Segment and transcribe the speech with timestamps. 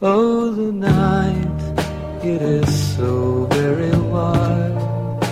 [0.00, 5.24] Oh, the night, it is so very wild.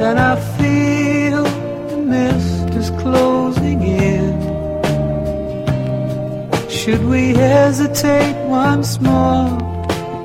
[0.00, 1.42] And I feel
[1.90, 4.32] the mist is closing in.
[6.70, 9.58] Should we hesitate once more,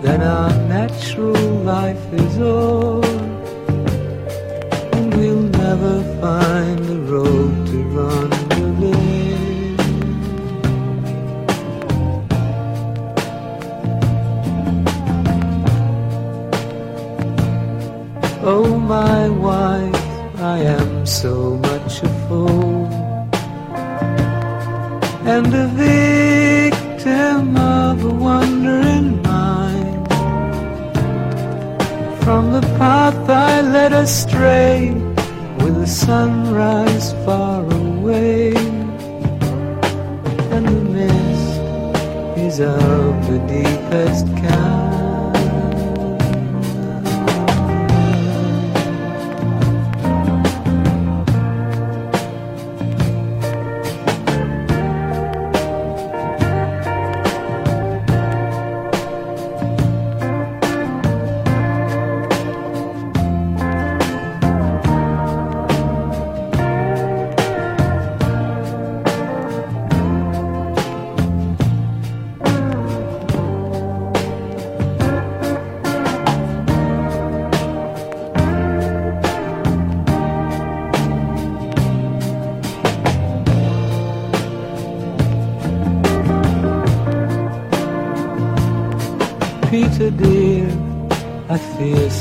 [0.02, 3.04] then our natural life is o'er.
[4.94, 6.85] And we'll never find
[21.26, 22.86] so much a fool
[25.34, 30.08] and a victim of a wandering mind.
[32.24, 34.92] From the path I led astray,
[35.62, 38.54] with the sunrise far away,
[40.54, 41.60] and the mist
[42.48, 44.26] is of the deepest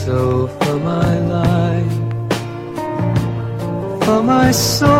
[0.05, 1.95] So for my life,
[4.05, 4.94] for my soul.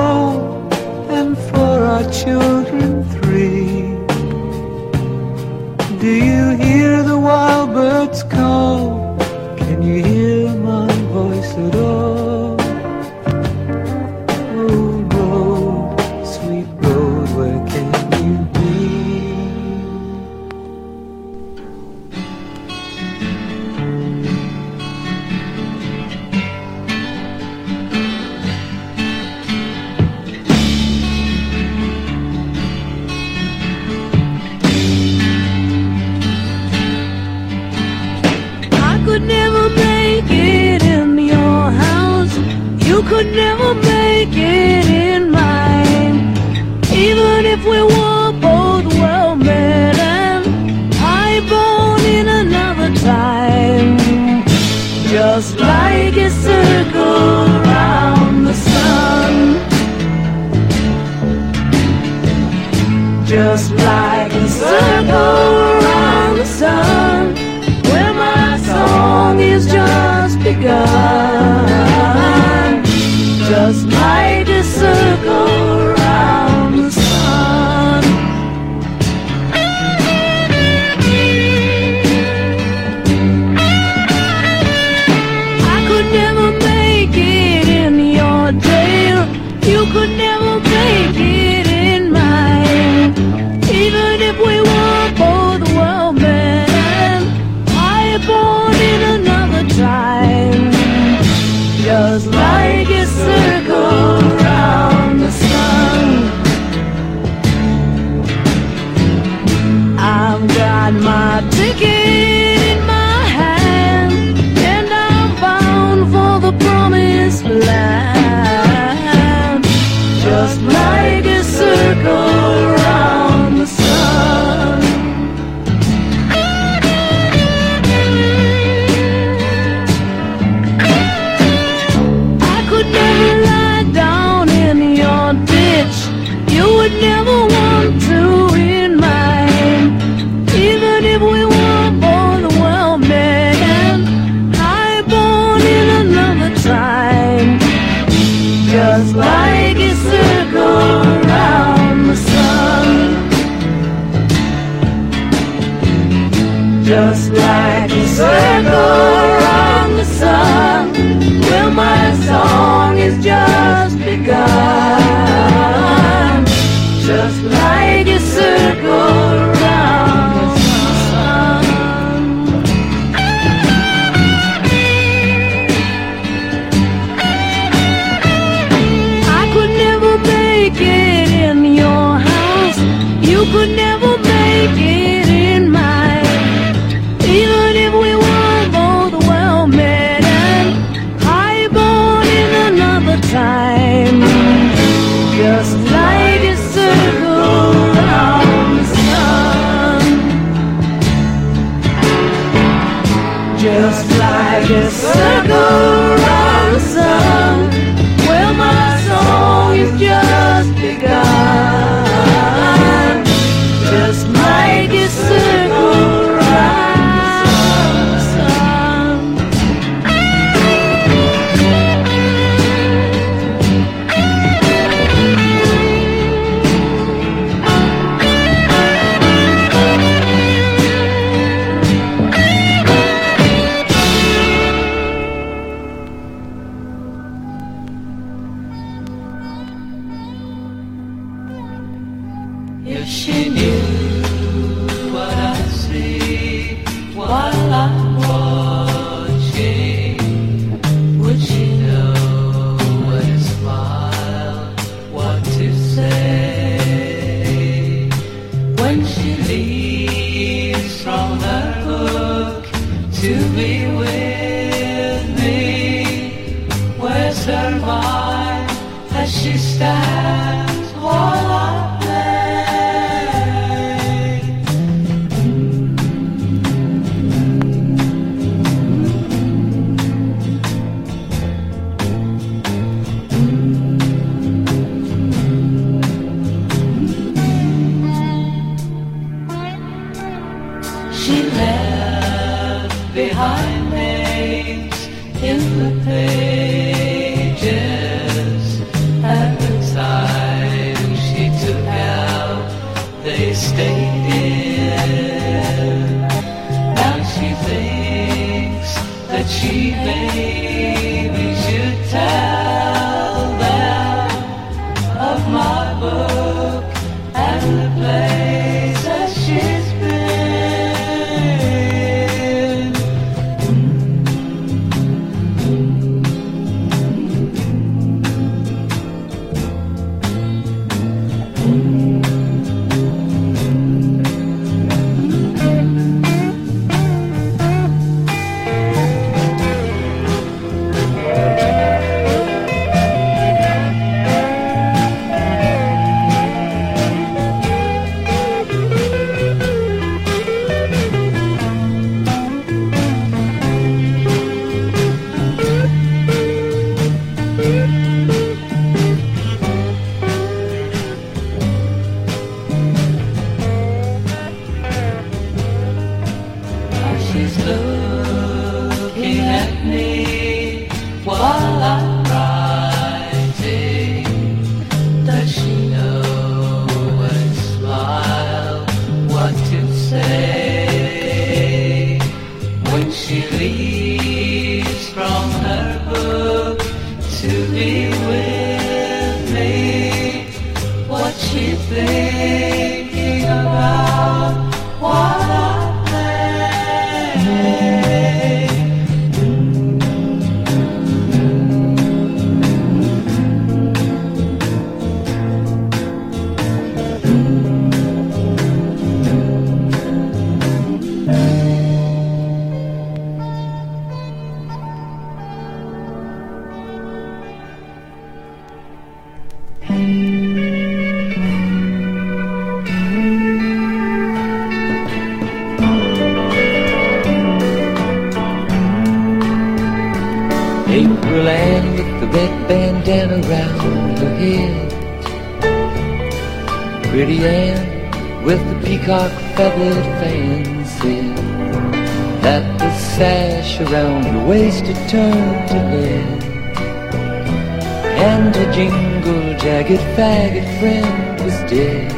[449.65, 452.13] Jagged faggot friend was dead.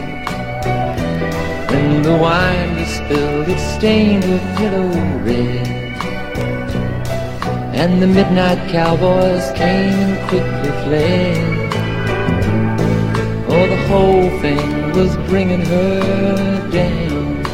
[1.70, 4.90] When the wine was spilled, it stained her pillow
[5.22, 5.68] red.
[7.72, 11.72] And the midnight cowboys came and quickly fled.
[13.54, 17.44] Oh, the whole thing was bringing her down.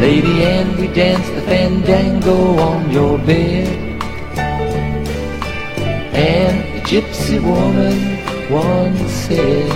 [0.00, 3.68] Lady Ann, we danced the fandango on your bed.
[6.12, 8.15] And the gypsy woman
[8.50, 9.68] once said,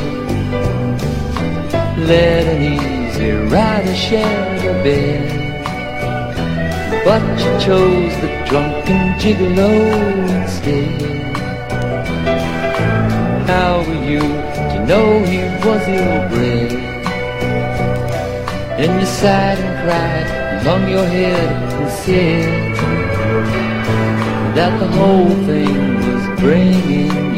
[1.99, 5.41] Let an easy rider share the bed.
[7.05, 9.71] But you chose the drunken gigolo
[10.43, 11.01] instead.
[13.49, 16.73] How were you to know he was ill-bred?
[18.79, 22.77] And you sighed and cried and hung your head and said
[24.55, 27.30] that the whole thing was bringing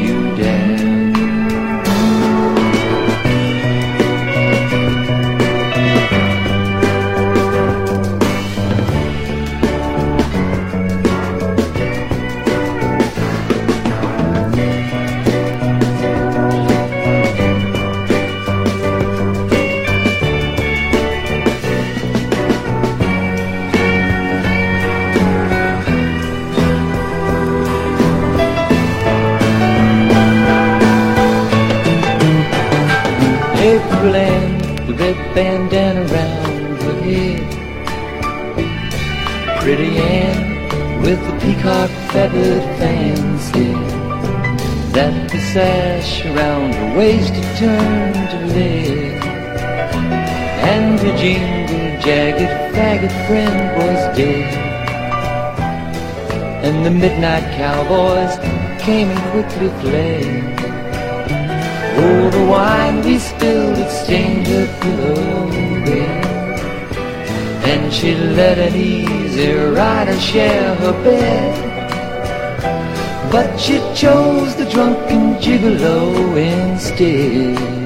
[45.53, 49.23] sash around her waist had turned to lead.
[50.73, 54.55] And her jingle jagged faggot friend was dead.
[56.65, 58.35] And the midnight cowboys
[58.83, 60.61] came and quickly fled.
[61.99, 65.51] Oh, the wine we spilled, it stained her pillow
[65.85, 66.25] red.
[67.71, 71.72] And she let an easy rider share her bed.
[73.33, 77.82] But she chose the drunken gigolo instead.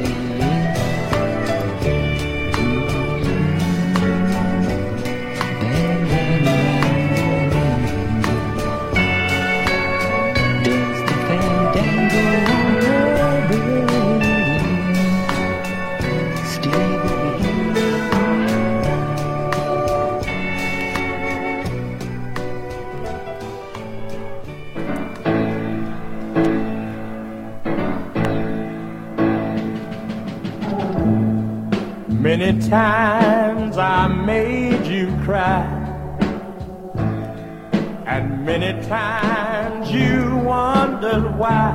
[41.07, 41.71] wondered why.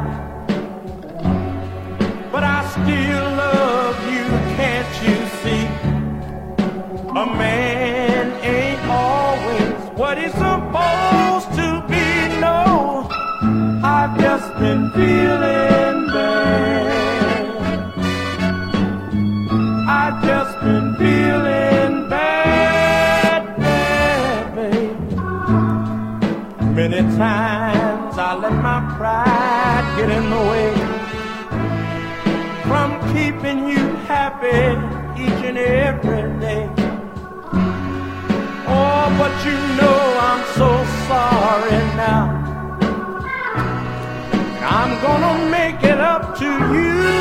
[2.32, 4.26] But I still love you,
[4.58, 5.66] can't you see?
[7.10, 13.08] A man ain't always what he's supposed to be, no.
[13.84, 15.91] I've just been feeling.
[30.22, 30.74] in the way
[32.68, 34.62] from keeping you happy
[35.24, 36.70] each and every day.
[38.68, 40.00] Oh, but you know
[40.30, 40.70] I'm so
[41.10, 42.26] sorry now.
[44.80, 47.21] I'm gonna make it up to you.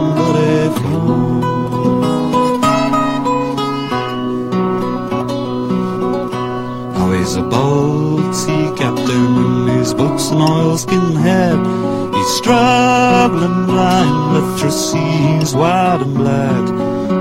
[15.51, 16.69] is wild and black.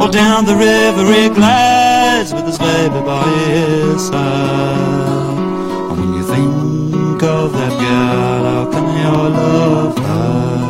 [0.02, 5.38] Or down the river he glides with his baby by his side.
[5.90, 10.69] And when you think of that girl, how can your love hide?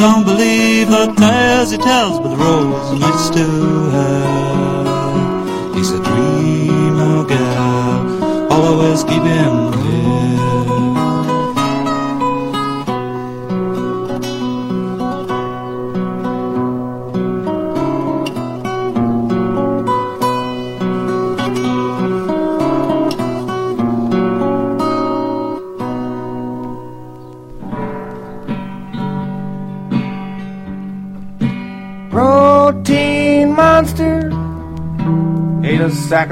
[0.00, 3.89] don't believe the tales he tells, but the roads leads still.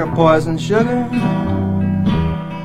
[0.07, 1.07] Poison sugar.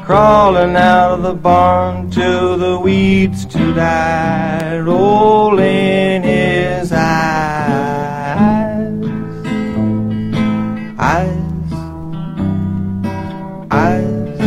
[0.05, 8.25] Crawling out of the barn to the weeds to die, rolling his eyes.
[10.99, 11.73] Eyes.
[13.71, 14.41] Eyes.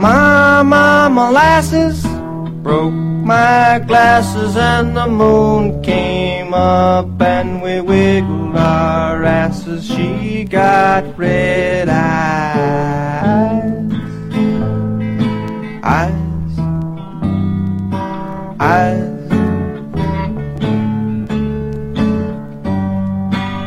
[0.00, 2.06] My mama molasses
[2.62, 7.13] broke my glasses and the moon came up
[10.54, 13.24] got red eyes.
[15.82, 16.58] Eyes.
[18.60, 19.28] Eyes.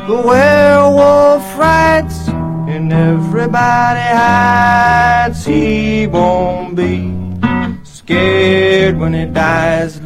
[0.08, 2.30] The werewolf rides
[2.70, 5.44] and everybody hides.
[5.44, 7.12] He won't be
[7.84, 9.97] scared when he dies.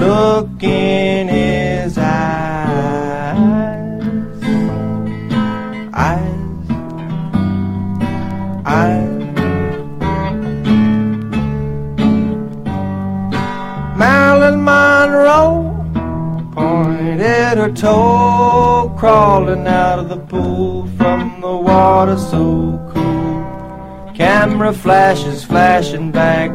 [17.76, 24.14] toe crawling out of the pool from the water so cool.
[24.14, 26.51] Camera flashes flashing back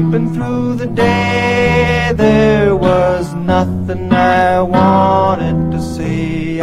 [0.00, 6.59] Creeping through the day, there was nothing I wanted to see.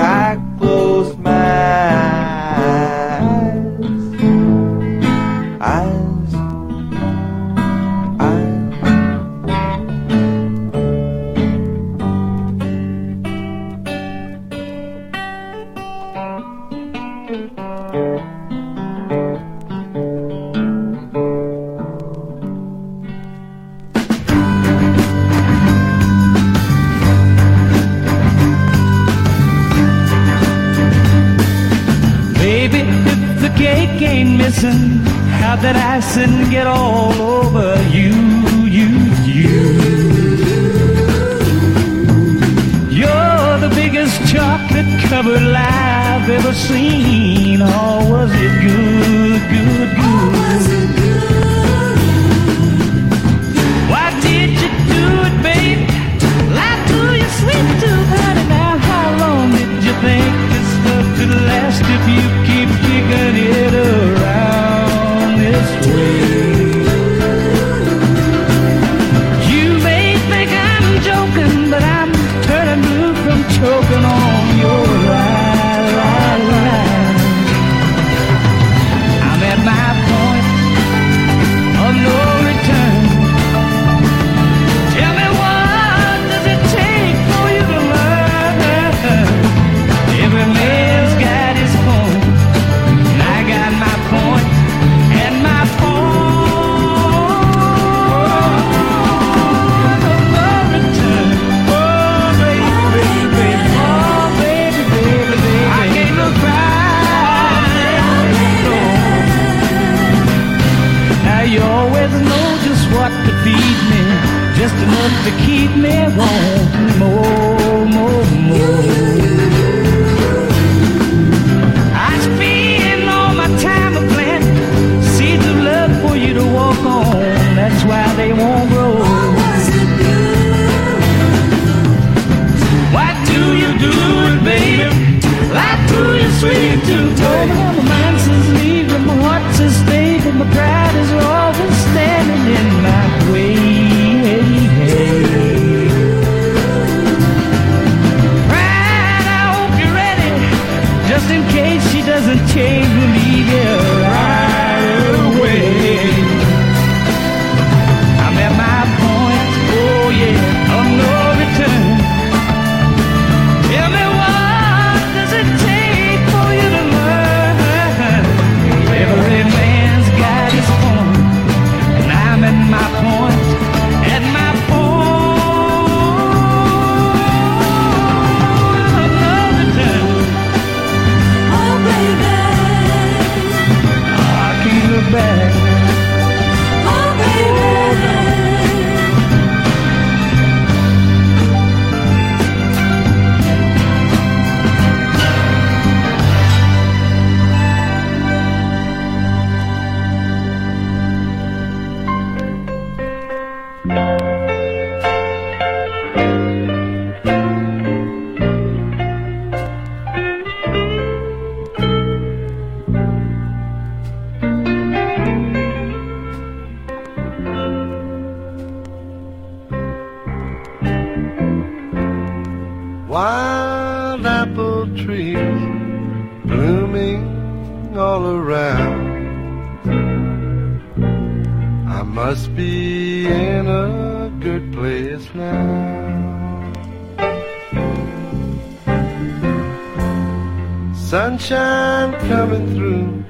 [241.10, 243.24] Sunshine coming through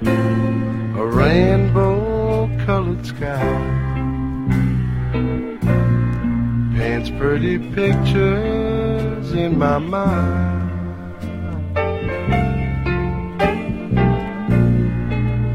[0.99, 3.53] a rainbow colored sky.
[6.75, 10.71] Paints pretty pictures in my mind.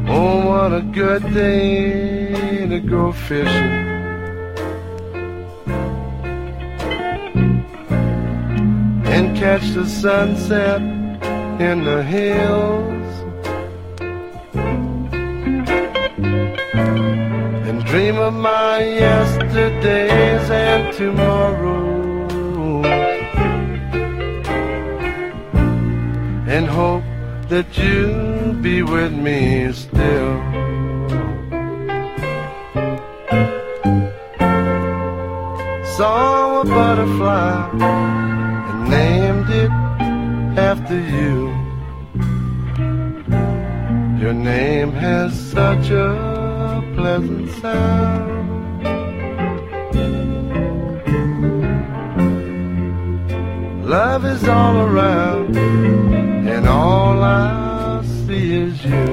[0.07, 3.73] Oh, what a good day to go fishing.
[9.11, 10.92] And catch the sunset
[11.59, 13.13] in the hills.
[17.67, 22.85] And dream of my yesterdays and tomorrows.
[26.47, 27.03] And hope
[27.49, 30.41] that you'll be with me still.
[35.95, 38.22] Saw a butterfly
[40.73, 41.37] after you.
[44.23, 48.41] Your name has such a pleasant sound.
[53.85, 55.55] Love is all around,
[56.55, 59.09] and all I see is you.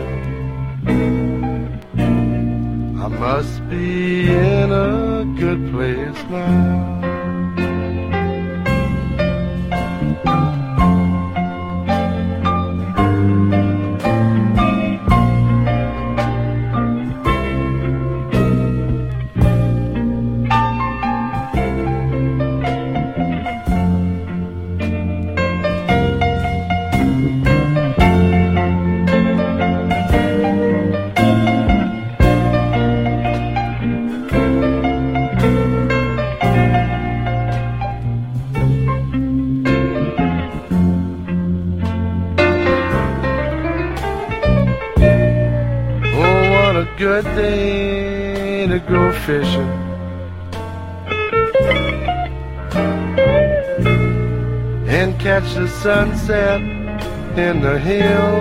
[3.04, 6.99] I must be in a good place now.
[55.82, 56.60] Sunset
[57.38, 58.39] in the hills.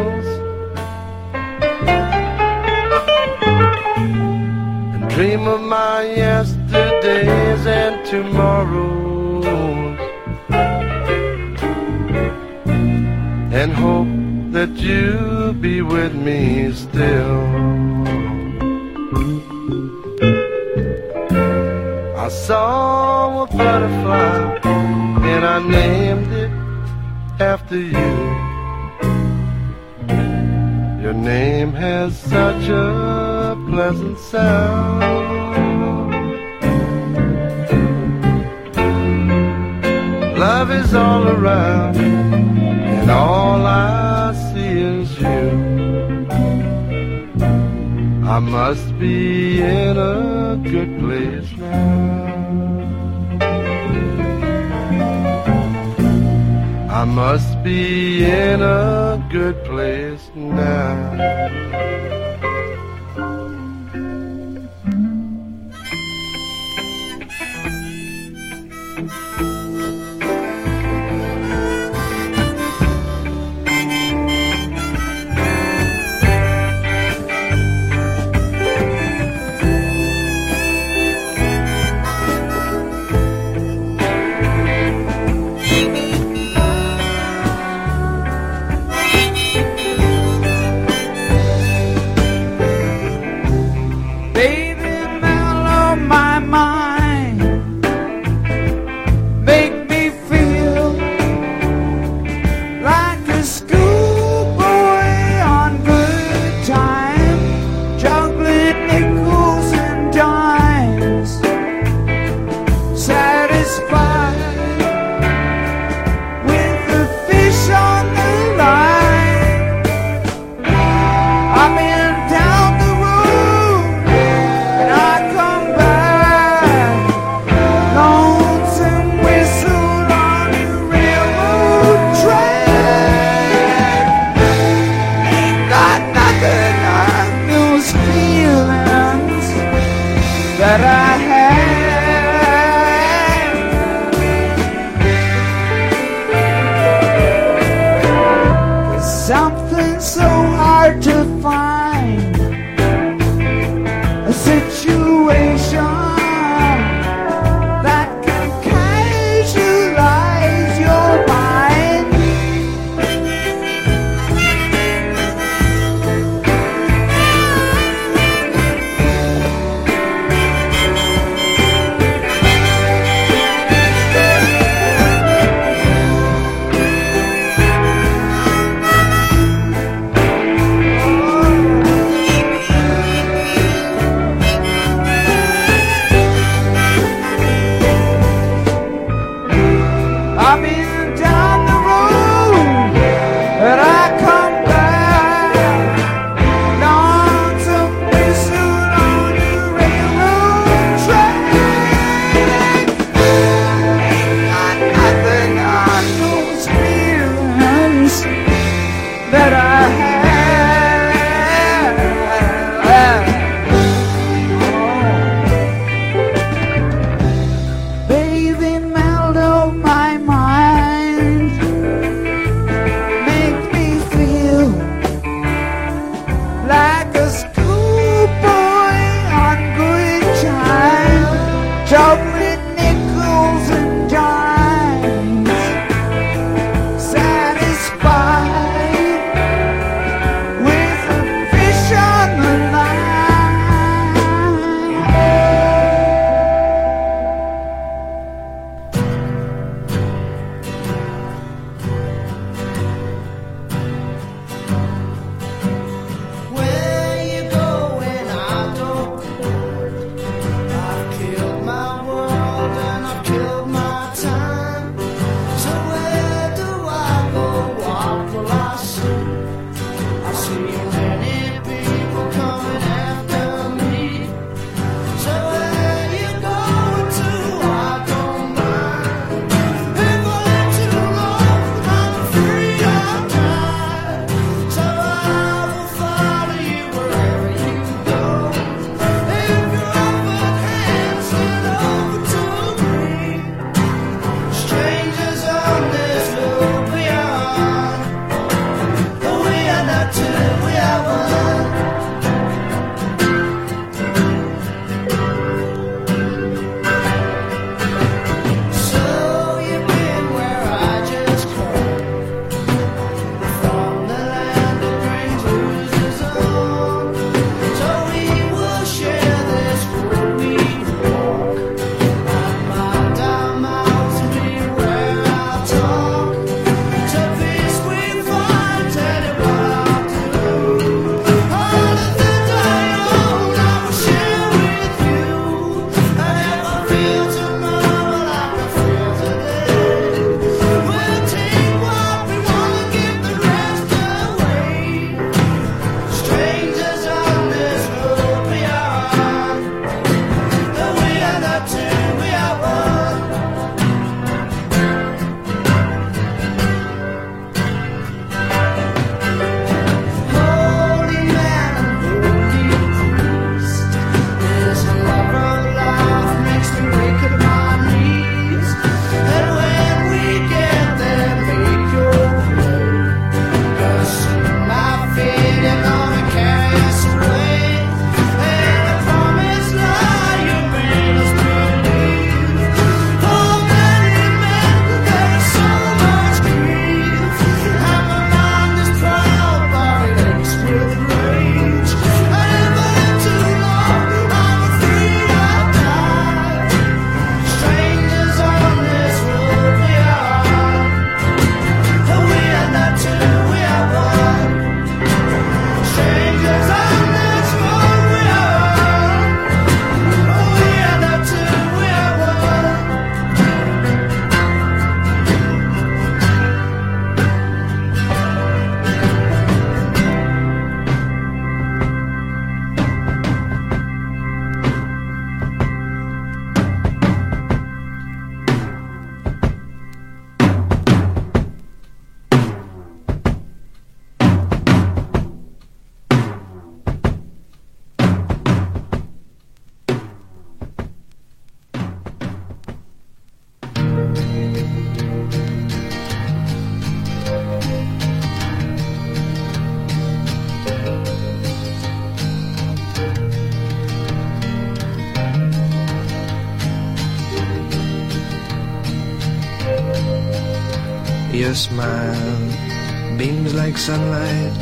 [461.60, 464.54] smile beams like sunlight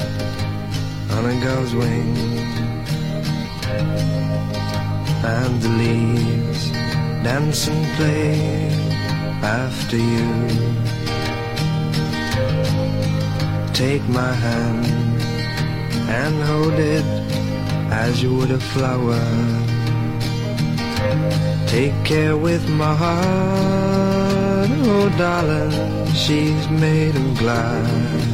[1.16, 2.18] on a gull's wing.
[5.36, 6.72] And the leaves
[7.24, 8.34] dance and play
[9.44, 10.32] after you.
[13.74, 14.86] Take my hand
[16.20, 17.06] and hold it
[17.92, 19.24] as you would a flower.
[21.68, 25.87] Take care with my heart, oh darling
[26.18, 28.28] she's made him glass.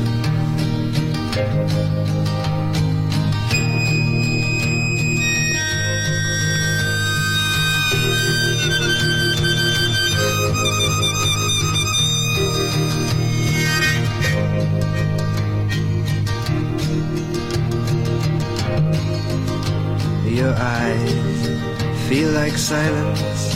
[20.25, 23.55] Your eyes feel like silence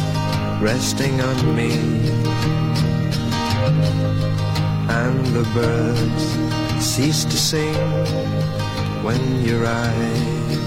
[0.61, 2.06] resting on me.
[5.37, 6.25] The birds
[6.83, 7.75] cease to sing
[9.03, 10.57] when you rise.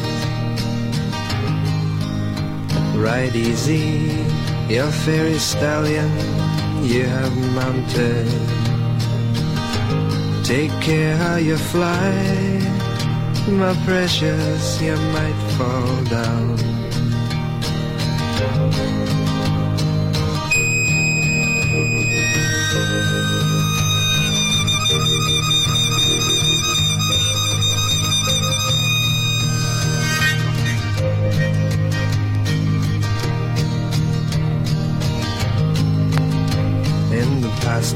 [2.96, 4.24] Ride easy,
[4.68, 6.10] your fairy stallion
[6.84, 8.28] you have mounted.
[10.44, 12.12] Take care how you fly,
[13.48, 16.69] my precious, you might fall down.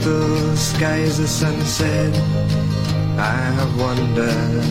[0.04, 2.14] The skies of sunset,
[3.18, 4.64] I have wandered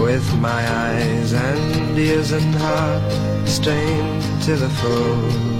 [0.00, 5.56] with my eyes and ears and heart strained to the full.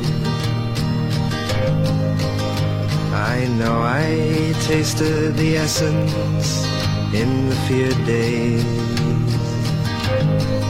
[3.33, 6.65] I know I tasted the essence
[7.13, 8.65] in the fear days.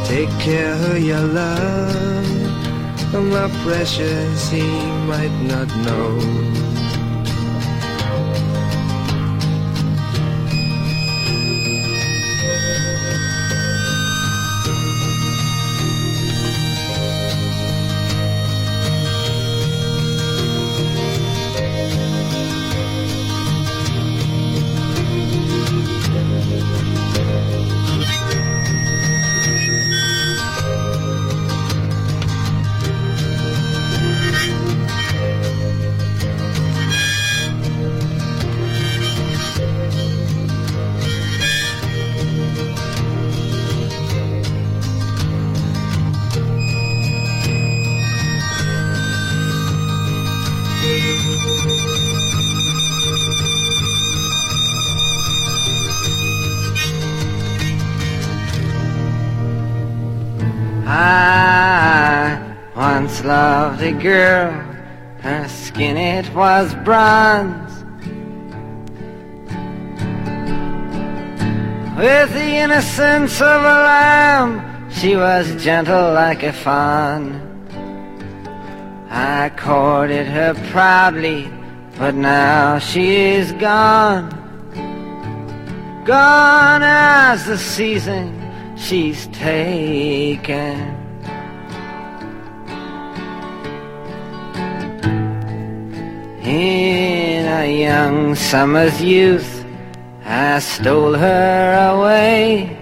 [0.09, 2.36] Take care of your love,
[3.21, 4.63] my precious, he
[5.07, 6.76] might not know.
[63.87, 64.51] A girl,
[65.21, 67.73] her skin it was bronze.
[71.97, 77.41] With the innocence of a lamb, she was gentle like a fawn.
[79.09, 81.49] I courted her proudly,
[81.97, 84.31] but now she is gone.
[86.05, 88.35] Gone as the season
[88.77, 90.96] she's taken.
[96.57, 99.63] In a young summer's youth,
[100.25, 102.75] I stole her away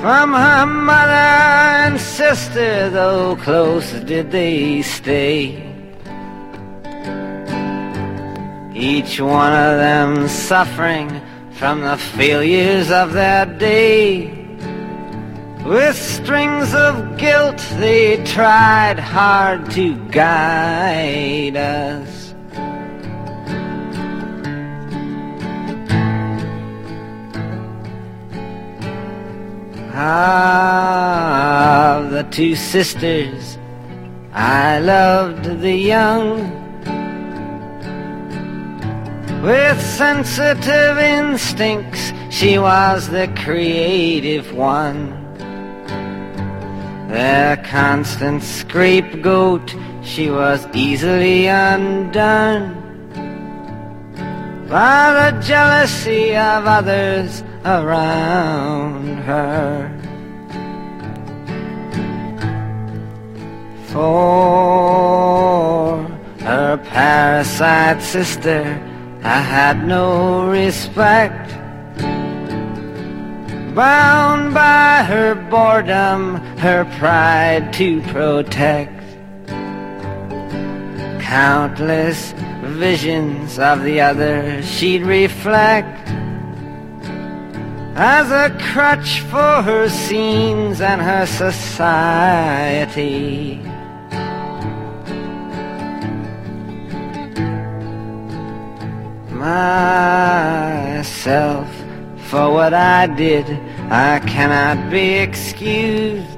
[0.00, 5.56] from her mother and sister, though close did they stay.
[8.76, 11.10] Each one of them suffering
[11.54, 14.40] from the failures of their day.
[15.64, 22.19] With strings of guilt, they tried hard to guide us.
[30.00, 33.58] Of the two sisters,
[34.32, 36.40] I loved the young.
[39.42, 45.10] With sensitive instincts, she was the creative one.
[47.08, 52.72] Their constant scapegoat, she was easily undone
[54.66, 59.96] by the jealousy of others around her.
[63.86, 66.02] For
[66.40, 68.80] her parasite sister,
[69.22, 71.50] I had no respect.
[73.74, 78.96] Bound by her boredom, her pride to protect.
[81.20, 82.32] Countless
[82.62, 86.10] visions of the other she'd reflect
[87.94, 92.50] as a crutch for her scenes and her society.
[99.32, 100.80] Myself
[102.30, 103.46] for what I did,
[103.90, 106.28] I cannot be excused.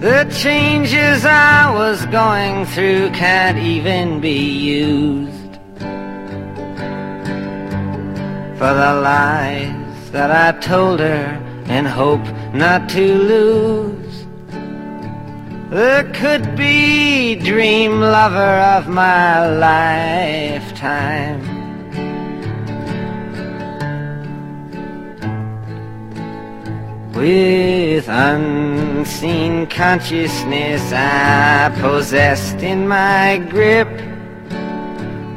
[0.00, 5.58] The changes I was going through can't even be used
[8.56, 9.79] for the lies
[10.12, 14.26] that I told her in hope not to lose.
[15.70, 21.40] the could be dream lover of my lifetime.
[27.14, 34.09] With unseen consciousness I possessed in my grip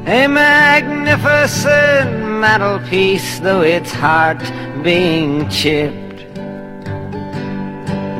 [0.05, 4.43] a magnificent mantelpiece, though its heart
[4.83, 6.27] being chipped.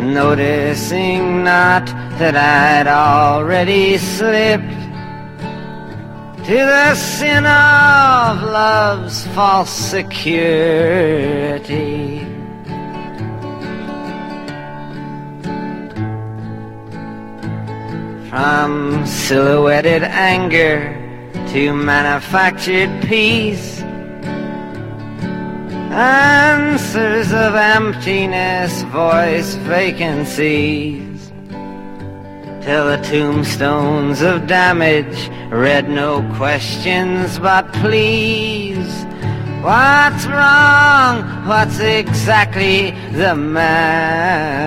[0.02, 1.86] Noticing not
[2.20, 4.64] that I'd already slipped
[6.46, 10.30] to the sin of love's false security.
[18.30, 21.03] From silhouetted anger
[21.54, 23.80] to manufactured peace.
[25.92, 31.32] Answers of emptiness voice vacancies.
[32.64, 39.06] Till the tombstones of damage read no questions but please.
[39.62, 41.46] What's wrong?
[41.46, 44.64] What's exactly the matter?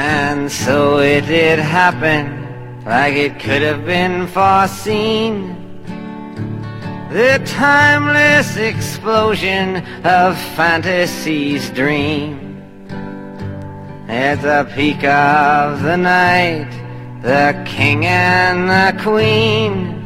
[0.00, 5.56] And so it did happen, like it could have been foreseen.
[7.10, 12.62] The timeless explosion of fantasy's dream.
[14.06, 16.70] At the peak of the night,
[17.22, 19.98] the king and the queen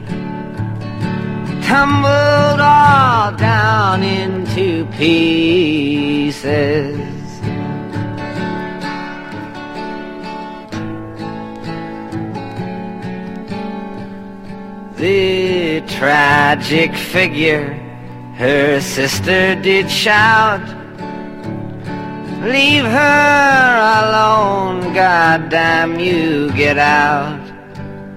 [1.65, 6.33] tumbled all down into pieces.
[15.03, 17.73] The tragic figure,
[18.37, 20.63] her sister did shout.
[22.45, 27.41] Leave her alone, goddamn you, get out.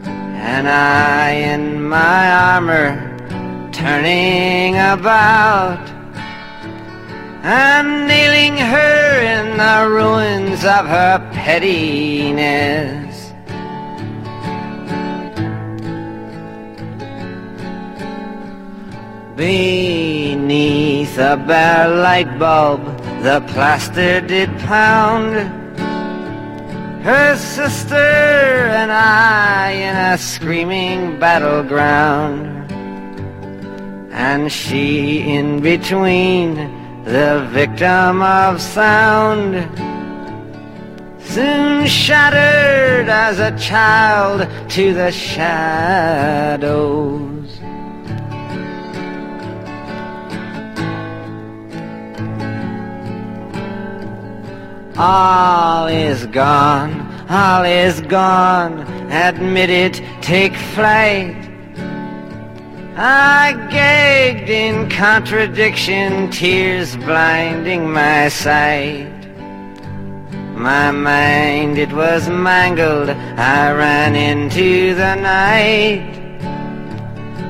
[0.06, 2.94] And I in my armor,
[3.72, 5.82] turning about.
[7.42, 13.05] And nailing her in the ruins of her pettiness.
[19.36, 22.86] Beneath a bare light bulb,
[23.22, 25.36] the plaster did pound.
[27.04, 32.72] Her sister and I in a screaming battleground.
[34.14, 36.56] And she in between,
[37.04, 39.68] the victim of sound.
[41.20, 45.96] Soon shattered as a child to the shadows.
[54.98, 58.80] All is gone, all is gone,
[59.12, 61.36] admit it, take flight.
[62.96, 69.12] I gagged in contradiction, tears blinding my sight.
[70.56, 76.16] My mind, it was mangled, I ran into the night.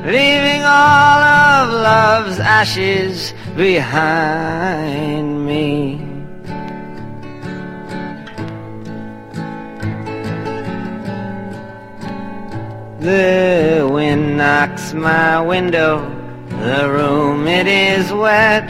[0.03, 6.04] Leaving all of love's ashes behind me.
[13.05, 16.09] The wind knocks my window,
[16.49, 18.67] the room it is wet.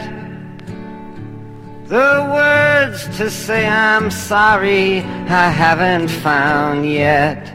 [1.86, 7.50] The words to say I'm sorry I haven't found yet.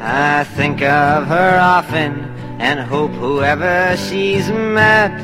[0.00, 2.14] I think of her often
[2.58, 5.14] and hope whoever she's met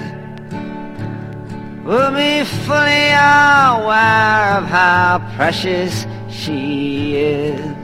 [1.84, 7.83] will be fully aware of how precious she is.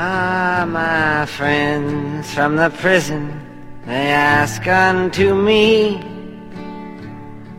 [0.00, 3.32] Ah, my friends from the prison,
[3.84, 6.00] they ask unto me,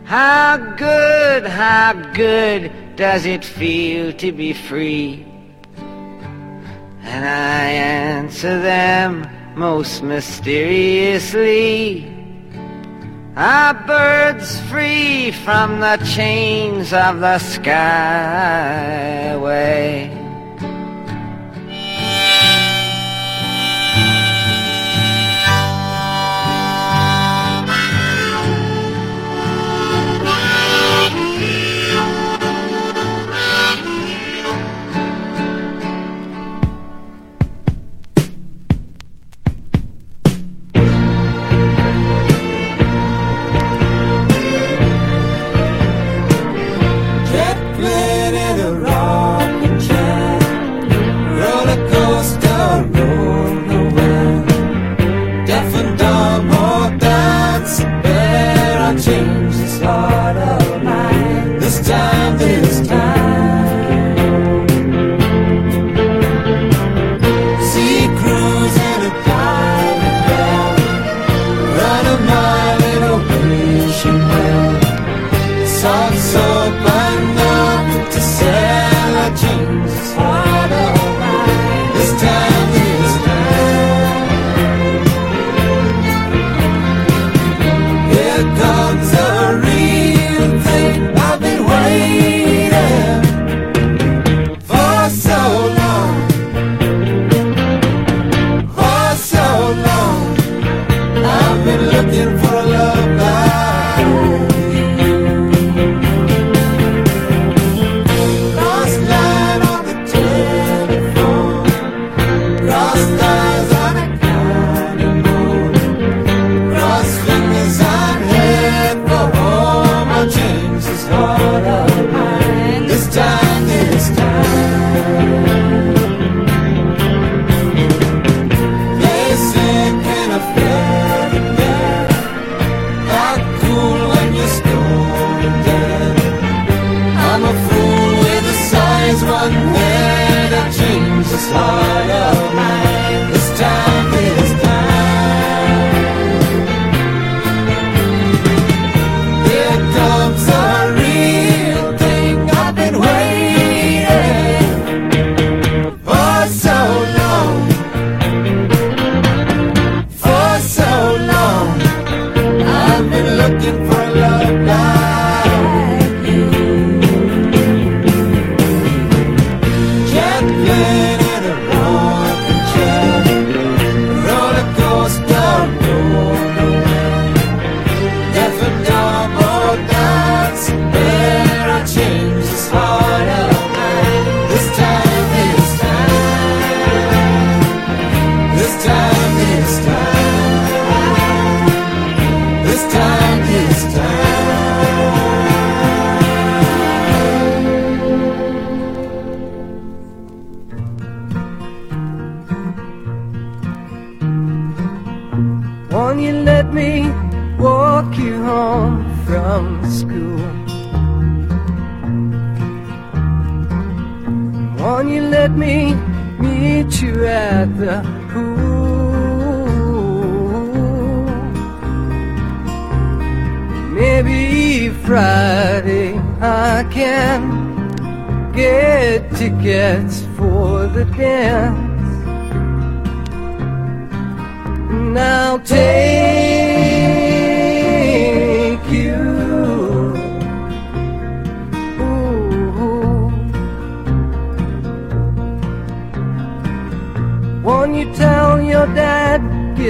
[0.04, 5.26] How good, how good does it feel to be free?
[7.02, 12.06] And I answer them most mysteriously,
[13.36, 17.70] Are birds free from the chains of the skyway?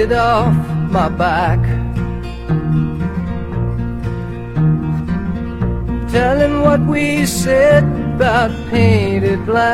[0.01, 0.55] it off
[0.89, 1.59] my back.
[6.11, 7.83] Telling what we said
[8.15, 9.71] about painted black.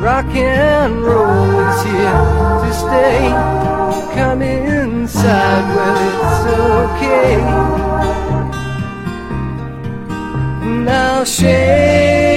[0.00, 2.24] Rock and roll is here
[2.64, 3.20] to stay.
[4.16, 6.44] Come inside, well, it's
[6.82, 7.32] okay.
[10.84, 12.27] Now shake.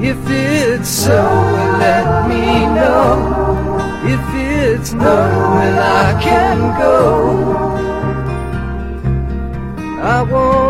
[0.00, 1.20] If it's so,
[1.80, 2.44] let me
[2.76, 3.10] know.
[4.04, 5.16] If it's no,
[5.54, 6.96] well, I can go.
[10.02, 10.63] I won't.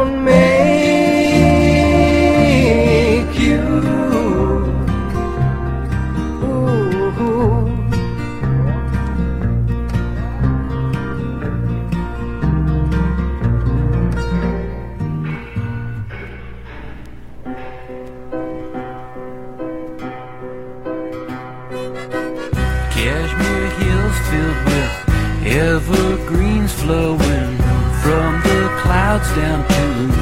[29.35, 30.14] down to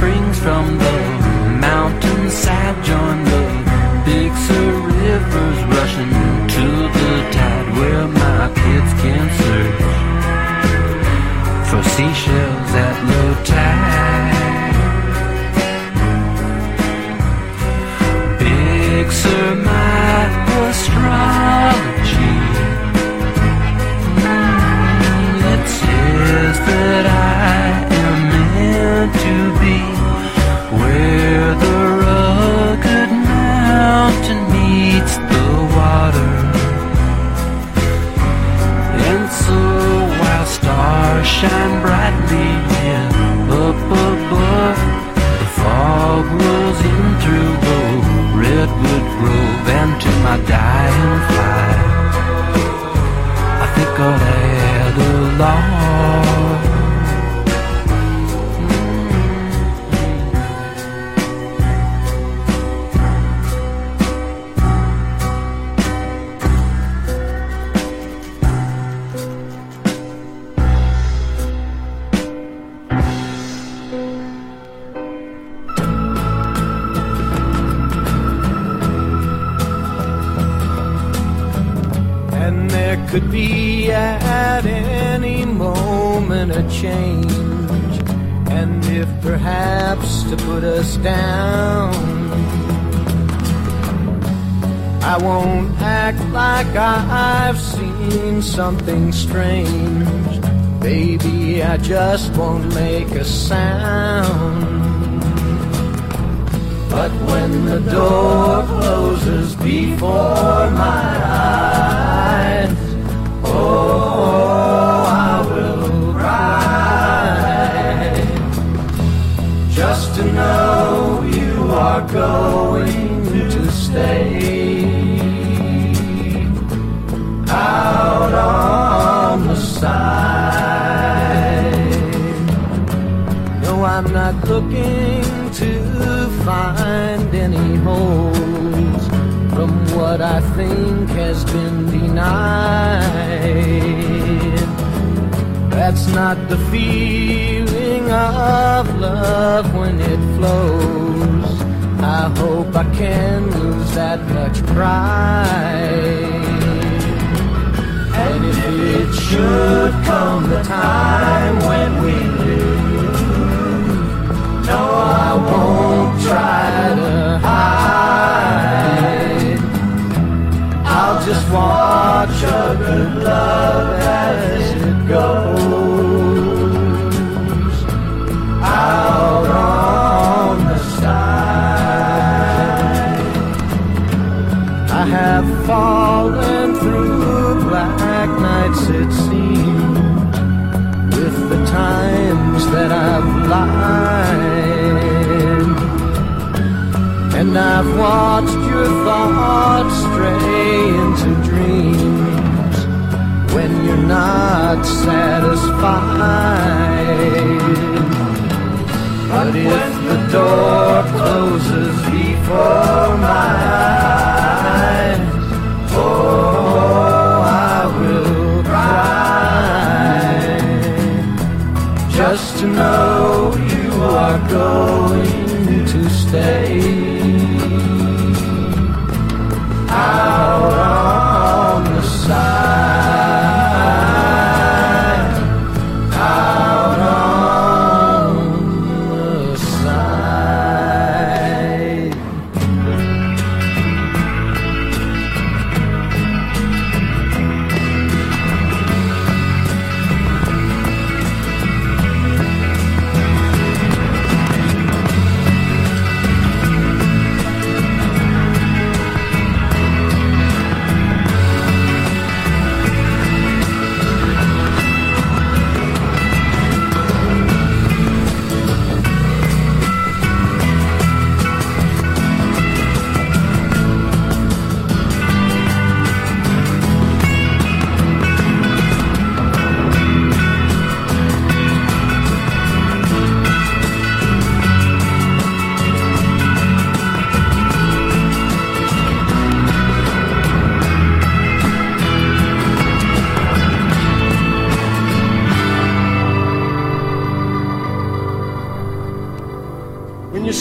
[0.00, 0.99] springs from the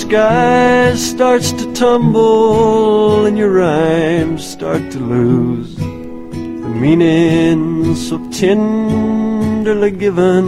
[0.09, 10.47] sky starts to tumble and your rhymes start to lose the meaning so tenderly given.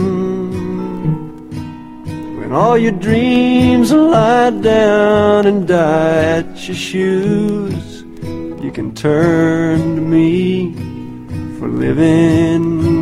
[2.40, 8.02] When all your dreams lie down and die at your shoes,
[8.64, 10.74] you can turn to me
[11.60, 13.01] for living.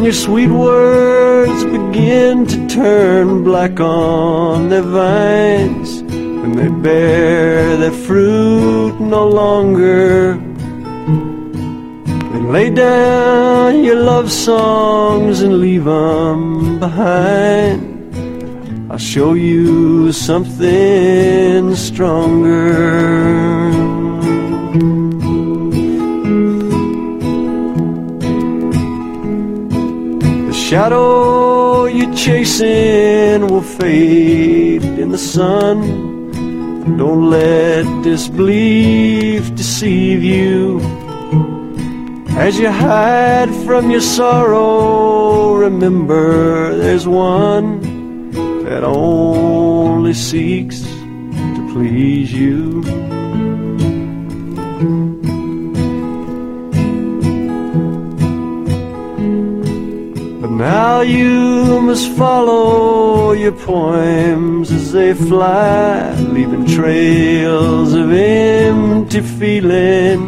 [0.00, 6.02] When your sweet words begin to turn black on their vines,
[6.40, 10.38] when they bear their fruit no longer,
[12.32, 17.82] then lay down your love songs and leave 'em behind.
[18.90, 23.20] I'll show you something stronger.
[30.70, 35.80] Shadow you're chasing will fade in the sun.
[36.96, 40.78] Don't let disbelief deceive you.
[42.38, 47.80] As you hide from your sorrow, remember there's one
[48.62, 53.09] that only seeks to please you.
[60.60, 70.20] Now you must follow your poems as they fly, leaving trails of empty feeling.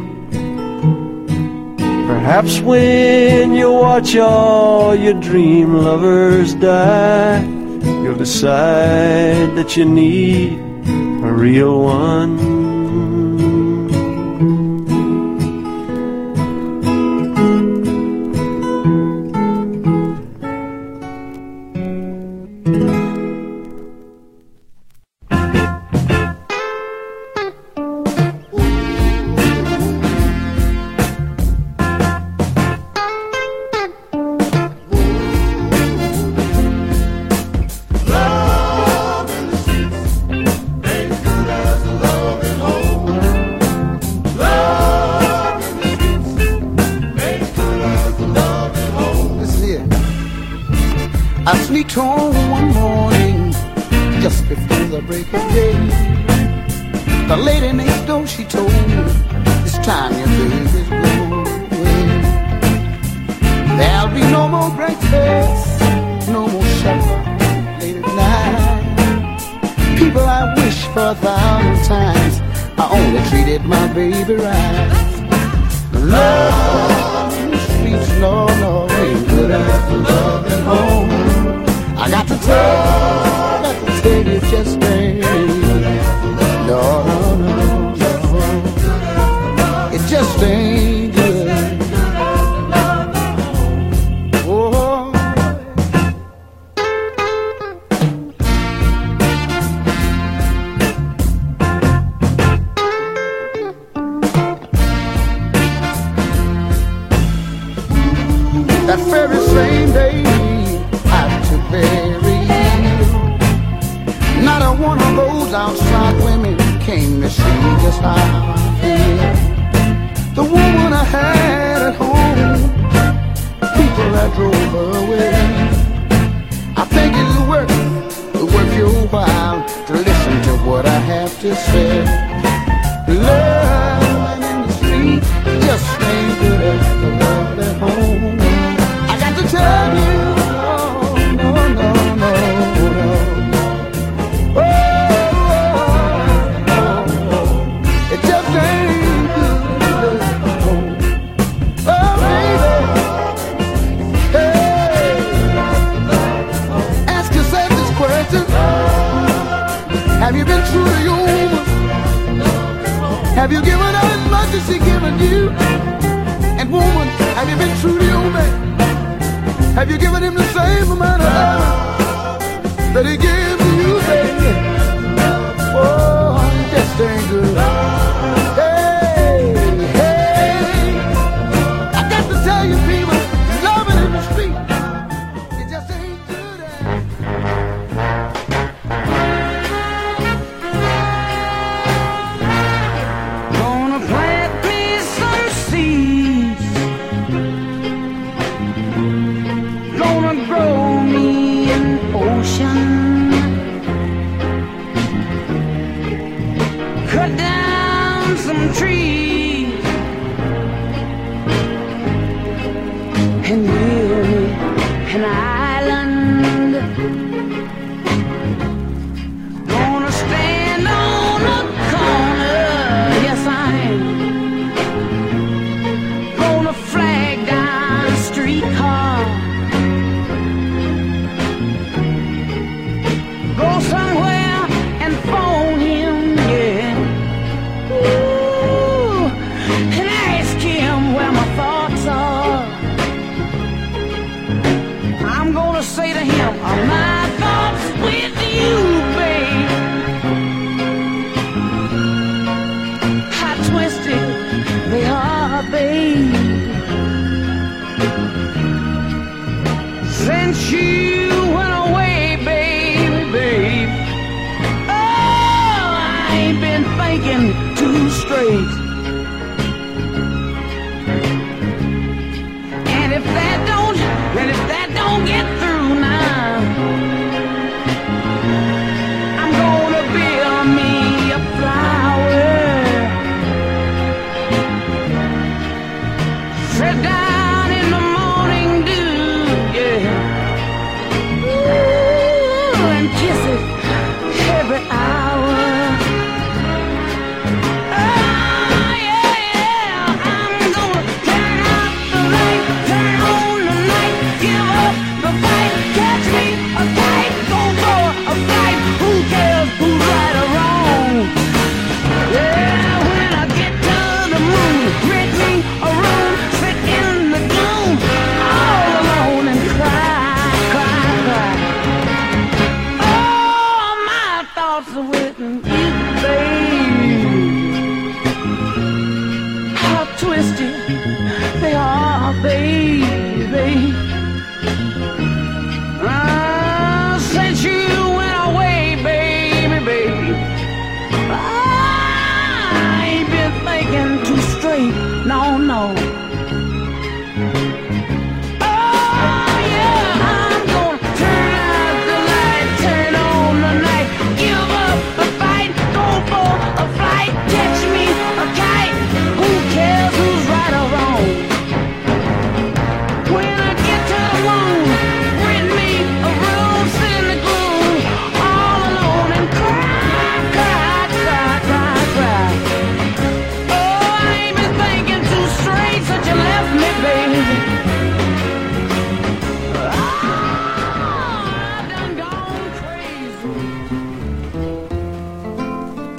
[2.07, 7.43] Perhaps when you watch all your dream lovers die,
[8.03, 10.59] you'll decide that you need
[11.29, 12.52] a real one.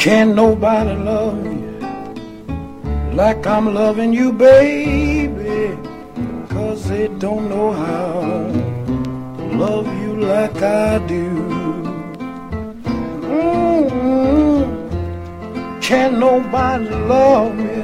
[0.04, 1.80] Can't nobody love you
[3.16, 5.78] like I'm loving you, baby.
[6.50, 8.20] Cause they don't know how
[9.38, 11.30] to love you like I do.
[13.32, 14.64] Mm-hmm.
[15.80, 17.84] Can't nobody love me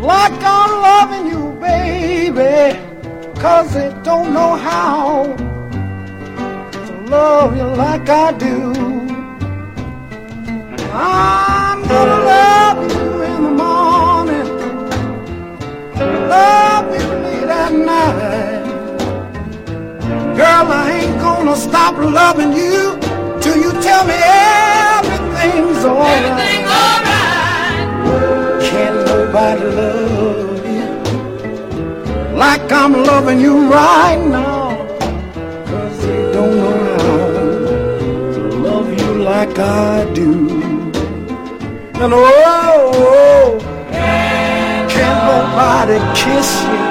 [0.00, 2.78] like I'm loving you, baby.
[3.40, 5.24] Cause they don't know how
[6.70, 6.80] to
[7.10, 8.97] love you like I do.
[11.00, 14.48] I'm gonna love you in the morning,
[16.28, 18.66] love you late at night.
[20.36, 22.98] Girl, I ain't gonna stop loving you
[23.40, 26.24] till you tell me everything's alright.
[26.24, 28.60] Everything's alright.
[28.68, 30.88] Can't nobody love you
[32.36, 34.76] like I'm loving you right now.
[35.64, 40.57] Cause they don't know how to love you like I do.
[42.00, 42.22] And oh,
[42.96, 43.58] oh
[44.94, 46.88] can't nobody kiss you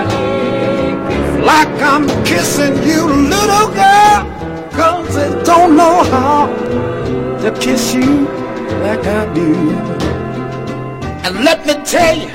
[1.45, 4.19] like I'm kissing you, little girl.
[4.73, 6.47] Cause they don't know how
[7.41, 8.25] to kiss you
[8.83, 9.55] like I do.
[11.23, 12.33] And let me tell you,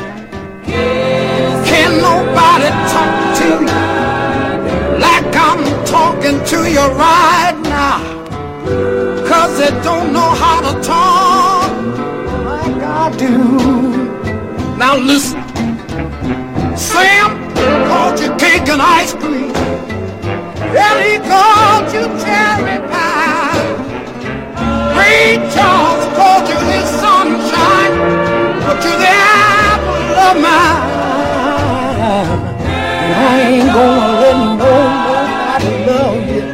[1.69, 7.99] can't nobody talk to you like I'm talking to you right now.
[9.28, 11.31] Cause they don't know how to talk
[13.10, 13.28] Do.
[14.78, 15.42] Now listen,
[16.76, 17.52] Sam
[17.88, 19.50] called you cake and ice cream.
[20.84, 23.60] And he called you cherry pie.
[24.96, 27.94] Ray Charles called you his sunshine.
[28.64, 30.66] But you the apple of my
[31.98, 32.70] eye.
[33.02, 36.46] And I ain't gonna let nobody love you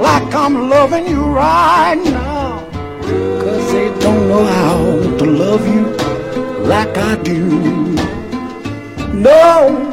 [0.00, 2.64] like I'm loving you right now.
[3.02, 4.79] Cause they don't know how
[5.50, 5.84] love you
[6.72, 7.40] like I do.
[9.12, 9.92] No,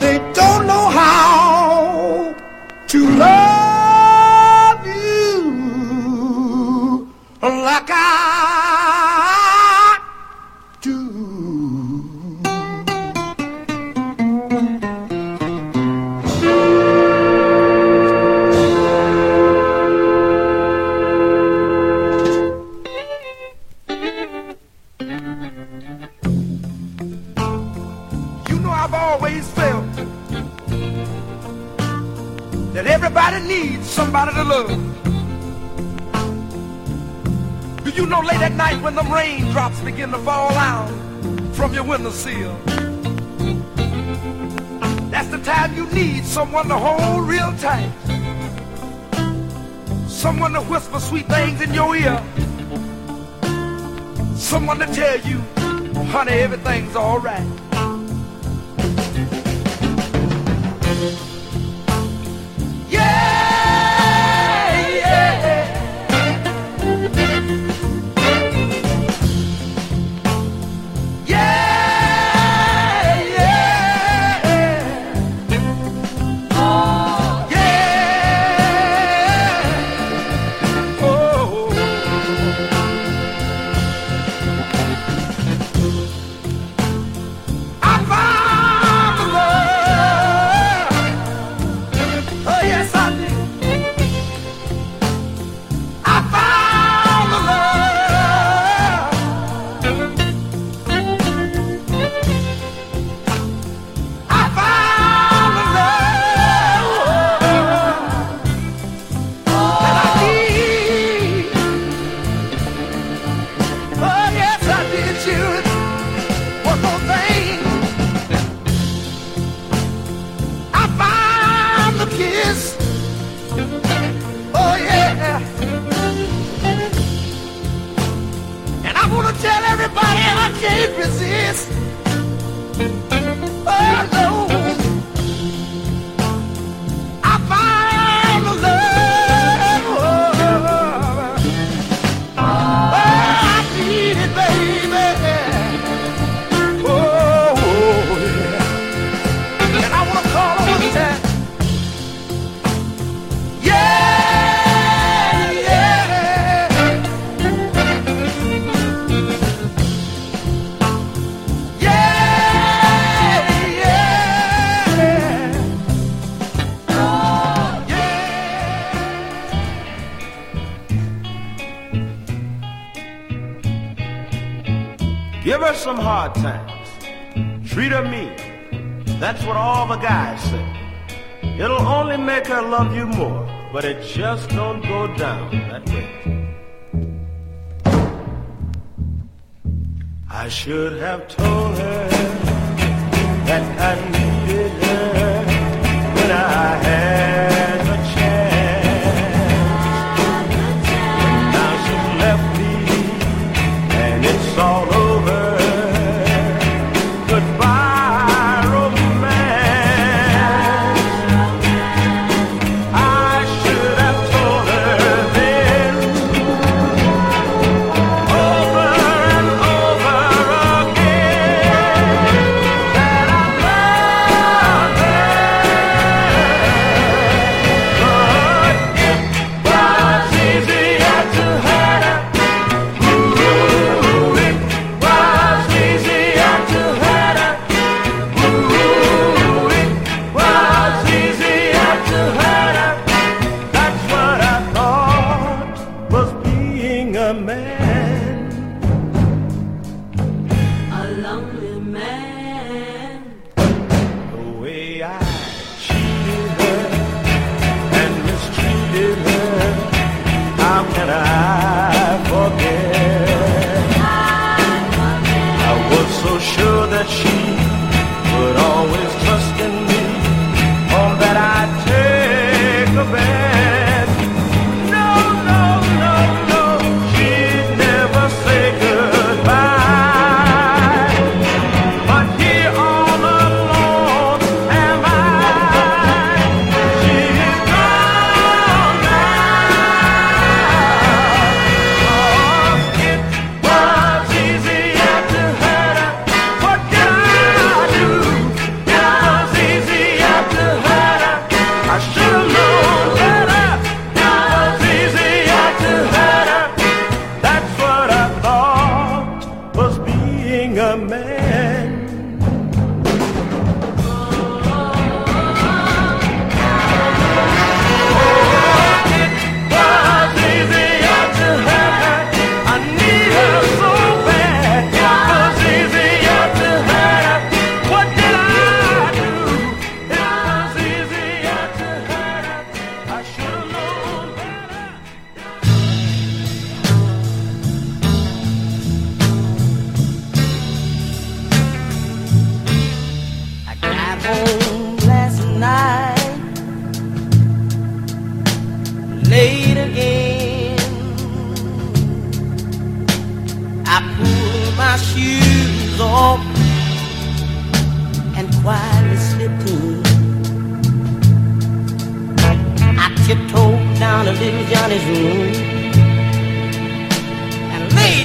[0.00, 2.34] they don't know how
[2.92, 5.12] to love you
[7.42, 8.67] like I
[33.98, 34.68] somebody to love.
[37.84, 40.88] Do you know late at night when the raindrops begin to fall out
[41.52, 42.54] from your windowsill?
[45.10, 47.90] That's the time you need someone to hold real tight.
[50.06, 52.22] Someone to whisper sweet things in your ear.
[54.36, 55.38] Someone to tell you,
[56.14, 57.67] honey, everything's alright.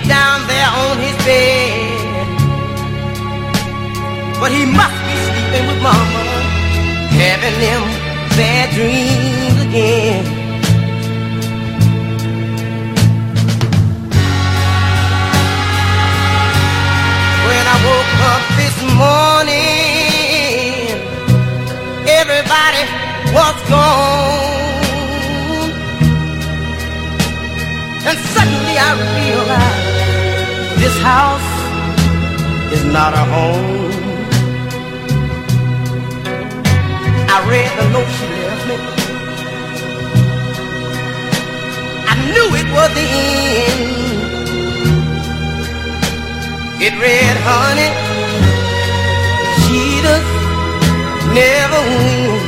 [0.07, 2.03] down there on his bed.
[4.39, 6.23] But he must be sleeping with mama,
[7.15, 7.81] having them
[8.35, 10.25] bad dreams again.
[17.47, 19.63] When I woke up this morning,
[22.19, 22.83] everybody
[23.35, 24.53] was gone.
[28.05, 29.82] And suddenly I realized
[30.83, 31.51] this house
[32.75, 33.91] is not a home.
[37.33, 38.75] I read the note she left me.
[42.11, 43.07] I knew it was the
[43.71, 43.93] end.
[46.85, 47.91] It read, honey,
[49.63, 50.27] she does
[51.33, 52.42] never win.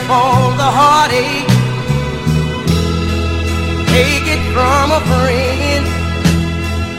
[0.00, 1.48] up all the heartache.
[3.88, 5.84] Take it from a friend.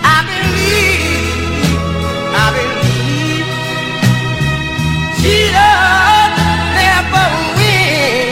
[0.03, 1.77] I believe,
[2.43, 3.47] I believe.
[5.19, 5.77] Cheetah
[6.79, 8.27] never win.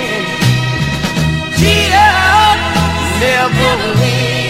[1.59, 2.53] Cheetah
[3.21, 4.48] never win.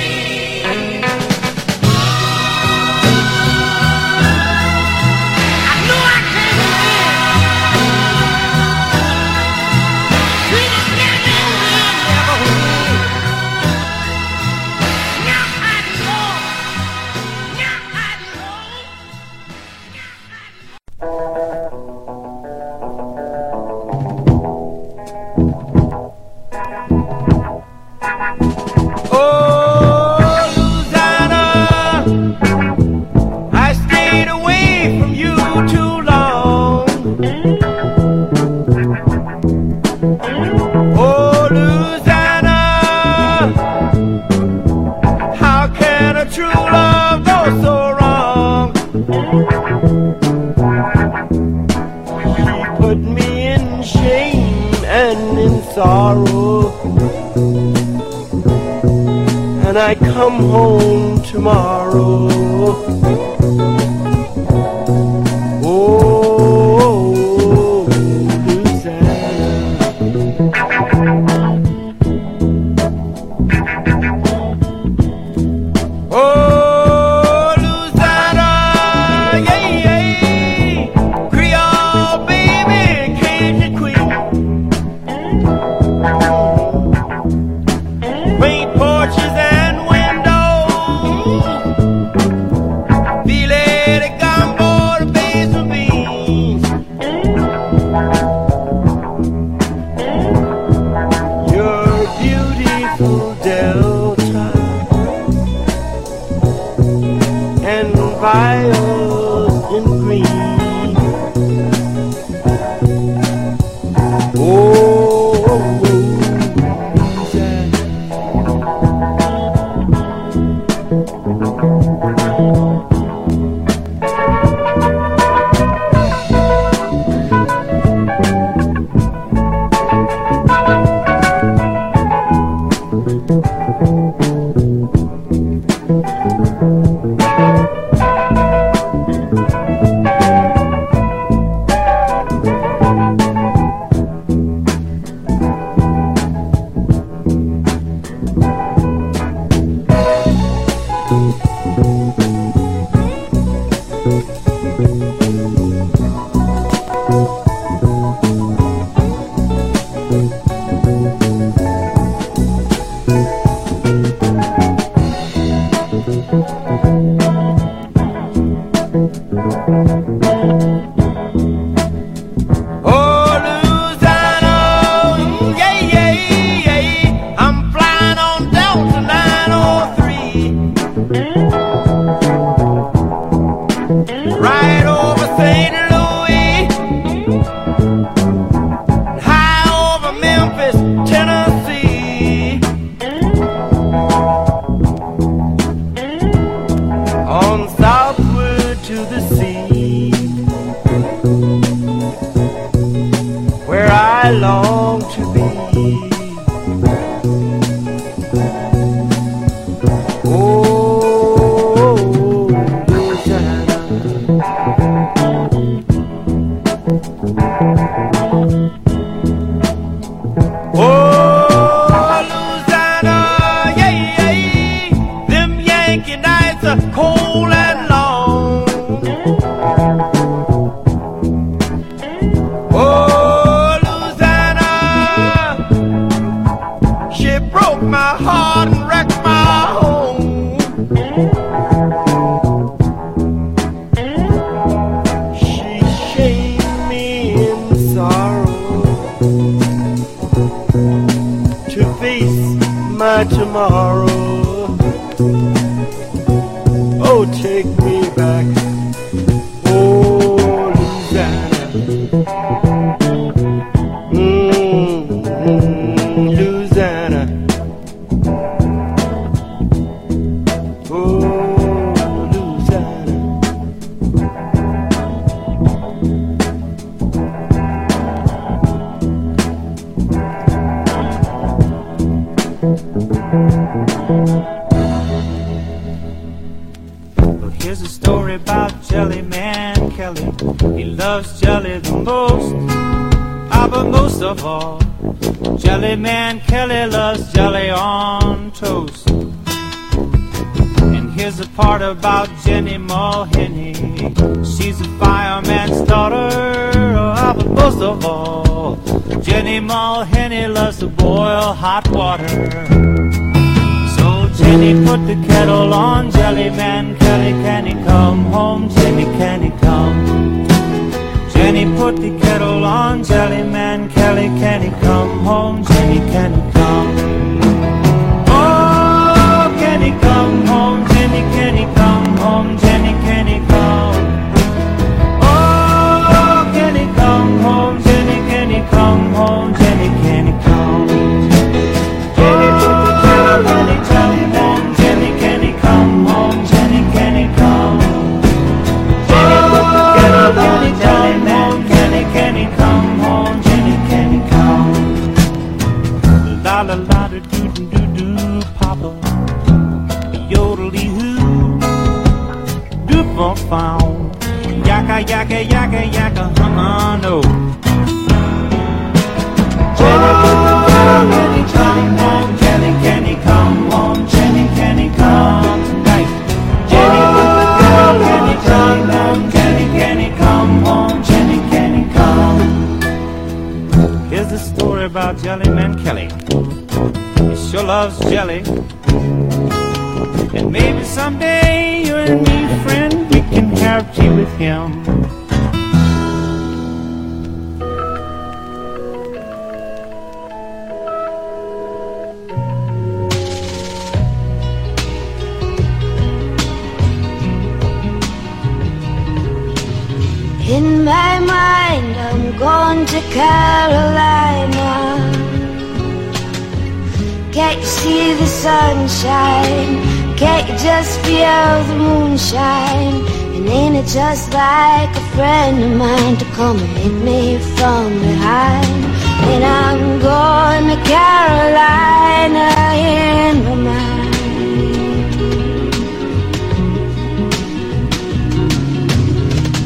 [422.19, 423.05] The moonshine?
[423.35, 427.93] And ain't it just like a friend of mine to come and hit me from
[427.99, 428.85] behind?
[429.31, 434.15] And I'm going to Carolina in my mind.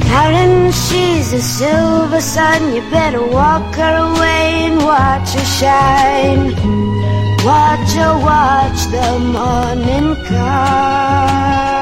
[0.04, 2.74] Karen, she's a silver sun.
[2.76, 6.54] You better walk her away and watch her shine.
[7.44, 11.73] Watch her, watch the morning come.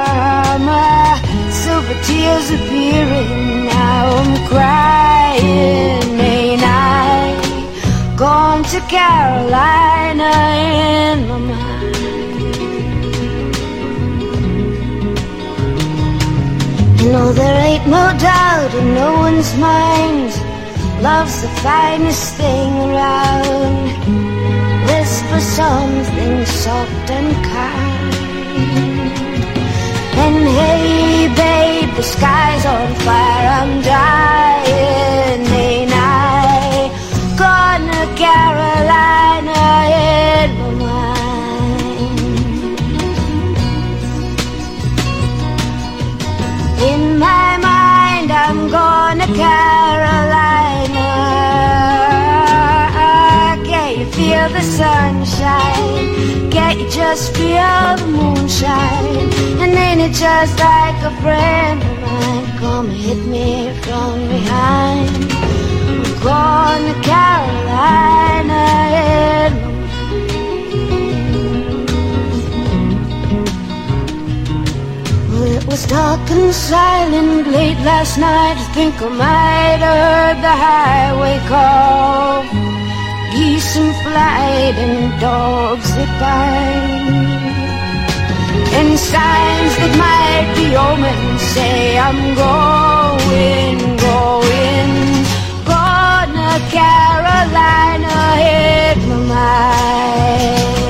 [2.12, 3.66] Tears appearing.
[3.68, 8.16] Now I'm crying, ain't I?
[8.18, 10.32] Gone to Carolina
[10.68, 11.72] in my mind.
[17.14, 20.32] Know there ain't no doubt in no one's mind
[21.02, 23.78] Love's the finest thing around
[24.88, 27.51] Whisper something soft and kind
[30.34, 36.90] And hey babe, the sky's on fire I'm dying, ain't I?
[37.42, 39.41] Gonna Carolina
[56.72, 59.30] Can't you just feel the moonshine?
[59.60, 62.46] And ain't it just like a friend of mine?
[62.60, 65.10] Come hit me from behind.
[65.92, 68.64] I'm going to Carolina.
[75.58, 78.56] it was dark and silent late last night.
[78.58, 82.44] I think I might have heard the highway call.
[83.34, 87.52] Geese in and dogs that bite.
[88.80, 93.78] And signs that might be omens say I'm going,
[94.10, 94.90] going.
[95.66, 100.81] Gonna Carolina, hit my mind.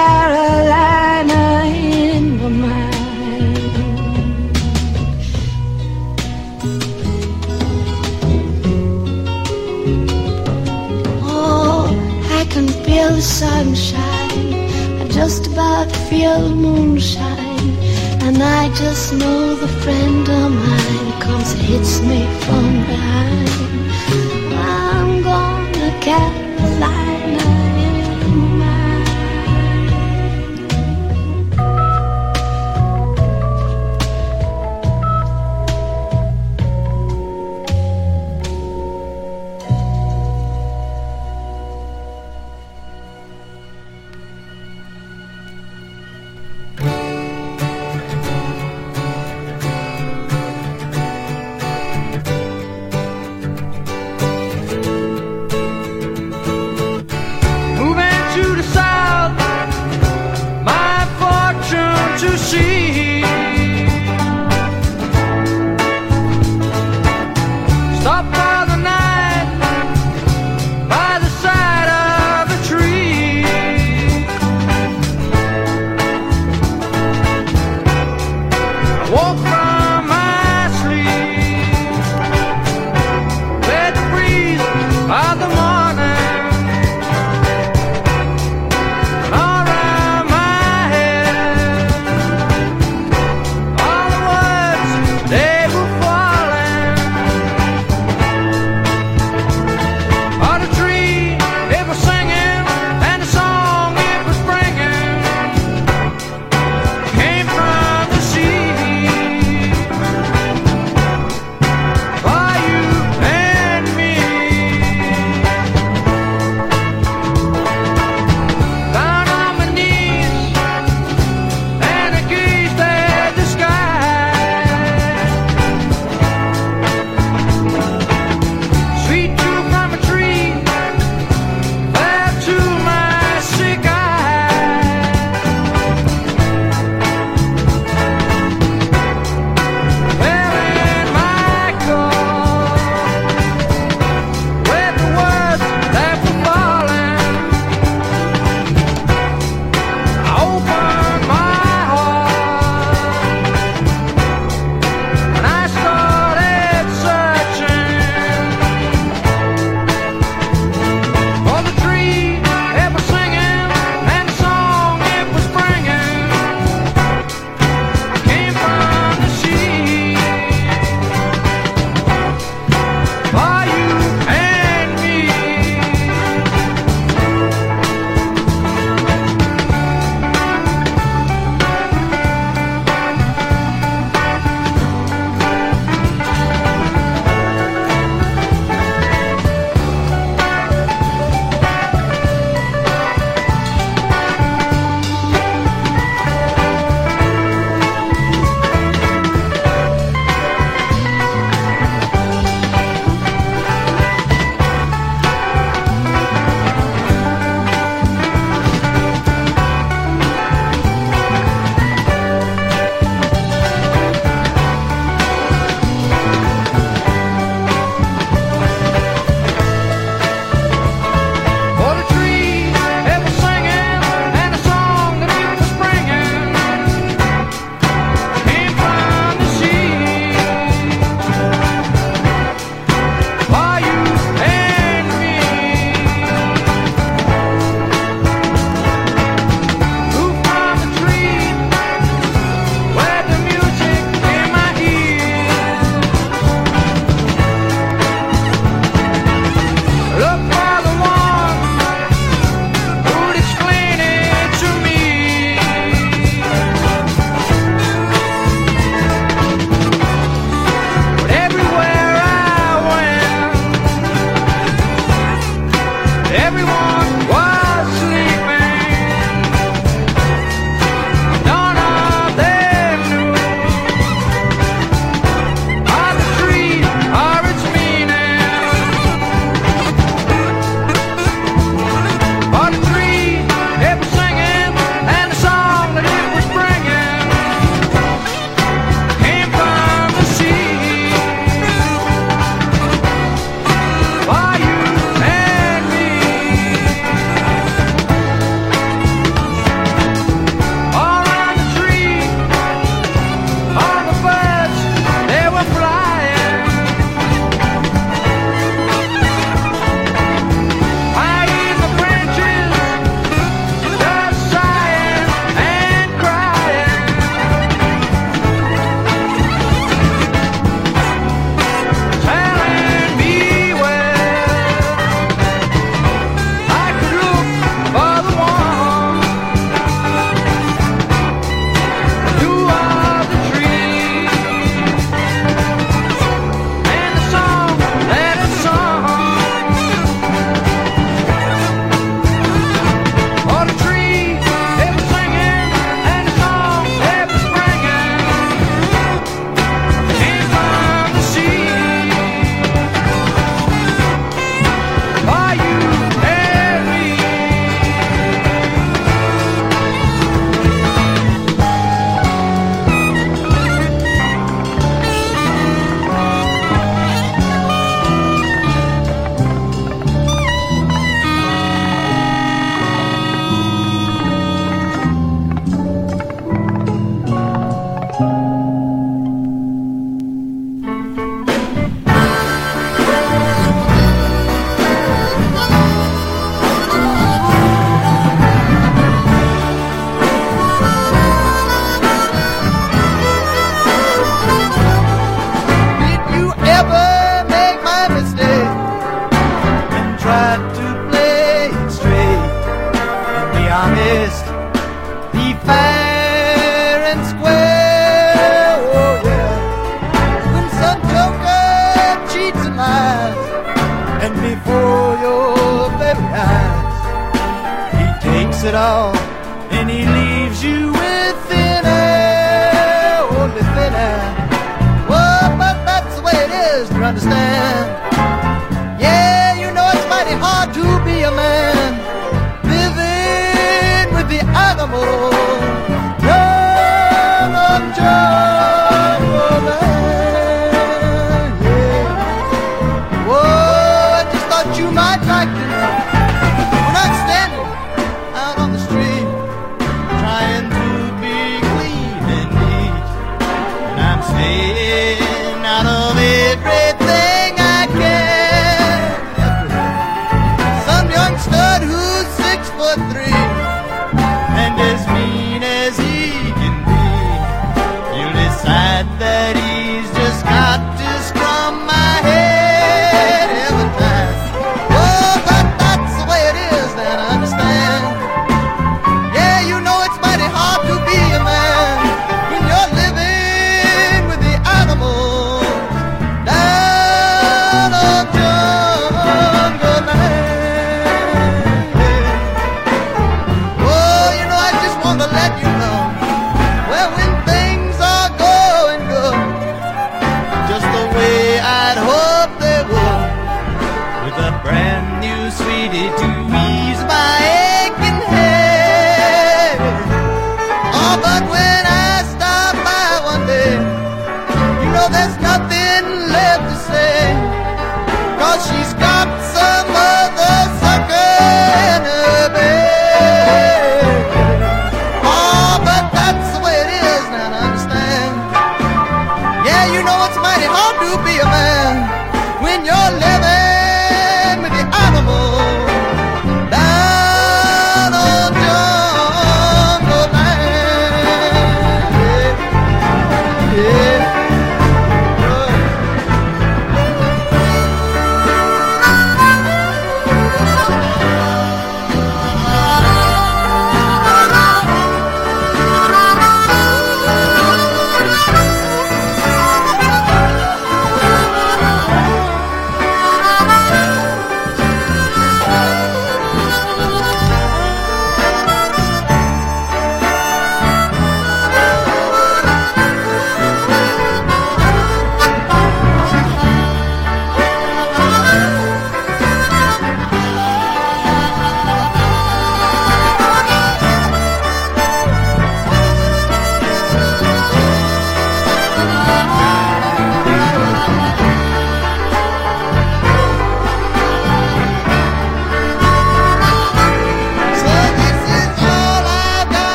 [0.00, 1.44] Carolina
[2.16, 3.72] in my mind.
[11.22, 11.84] Oh,
[12.40, 14.54] I can feel the sunshine.
[15.02, 17.72] I just about feel the moonshine.
[18.26, 23.69] And I just know the friend of mine comes and hits me from behind.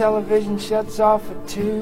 [0.00, 1.78] Television shuts off at two.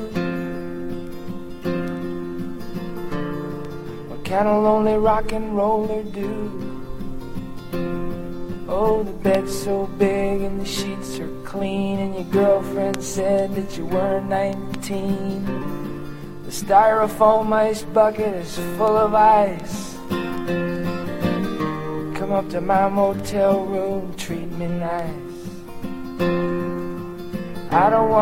[4.09, 6.27] What can a lonely rock and roller do?
[8.69, 13.79] Oh, the bed's so big and the sheets are clean, and your girlfriend said that
[13.79, 15.45] you were 19.
[16.45, 19.95] The styrofoam ice bucket is full of ice.
[22.19, 23.98] Come up to my motel room,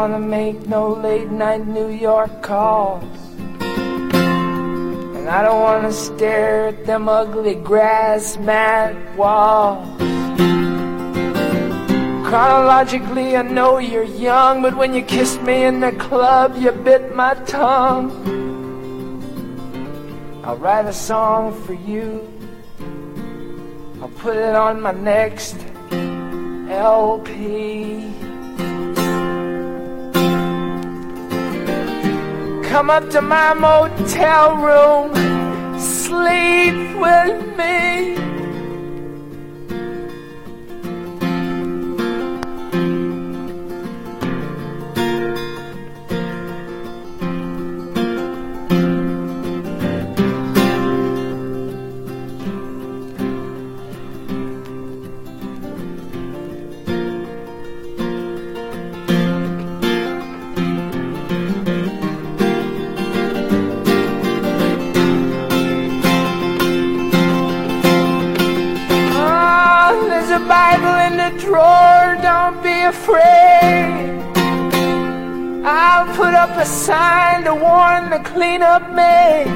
[0.07, 3.03] Wanna make no late night New York calls.
[5.17, 9.85] And I don't wanna stare at them ugly grass mat walls.
[12.29, 17.13] Chronologically, I know you're young, but when you kissed me in the club, you bit
[17.17, 18.13] my tongue.
[20.45, 22.23] I'll write a song for you.
[24.01, 25.57] I'll put it on my next
[26.71, 27.26] LP.
[32.77, 37.46] Come up to my motel room, sleep with
[78.17, 79.47] the cleanup maid.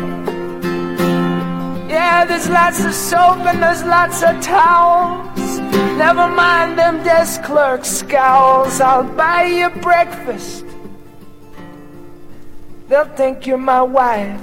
[1.88, 5.58] Yeah, there's lots of soap and there's lots of towels.
[5.96, 8.80] Never mind them desk clerk scowls.
[8.80, 10.66] I'll buy you breakfast.
[12.88, 14.40] They'll think you're my wife.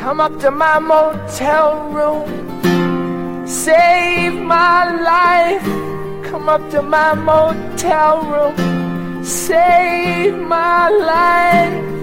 [0.00, 5.97] Come up to my motel room, save my life.
[6.30, 11.97] Come up to my motel room, save my life.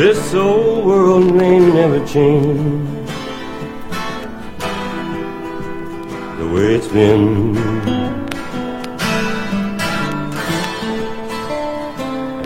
[0.00, 3.10] This old world may never change
[6.38, 7.54] the way it's been.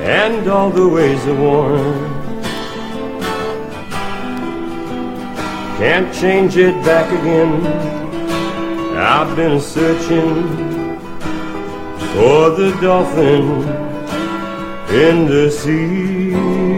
[0.03, 1.95] And all the ways are worn.
[5.79, 7.65] Can't change it back again.
[8.97, 10.99] I've been searching
[12.15, 13.45] for the dolphin
[14.91, 16.74] in the sea.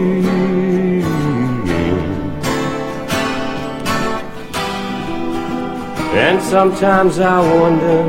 [6.19, 8.03] And sometimes I wonder,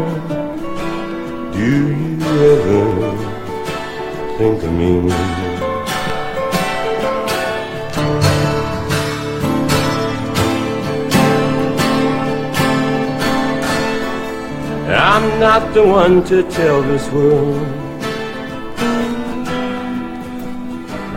[1.52, 2.16] do you
[2.52, 2.80] ever
[4.38, 5.12] think of me?
[14.90, 17.66] I'm not the one to tell this world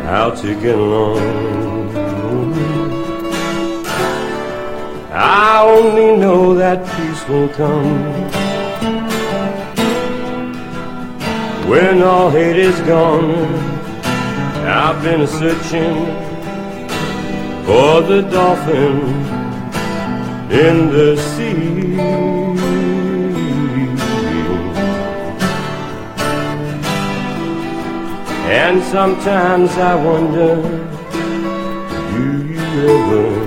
[0.03, 1.70] how to get along.
[5.34, 8.03] I only know that peace will come
[11.70, 13.34] when all hate is gone.
[14.68, 16.06] I've been searching
[17.66, 18.99] for the dolphin
[20.52, 21.98] in the sea.
[28.52, 30.56] And sometimes I wonder,
[32.12, 32.60] do you
[32.90, 33.40] ever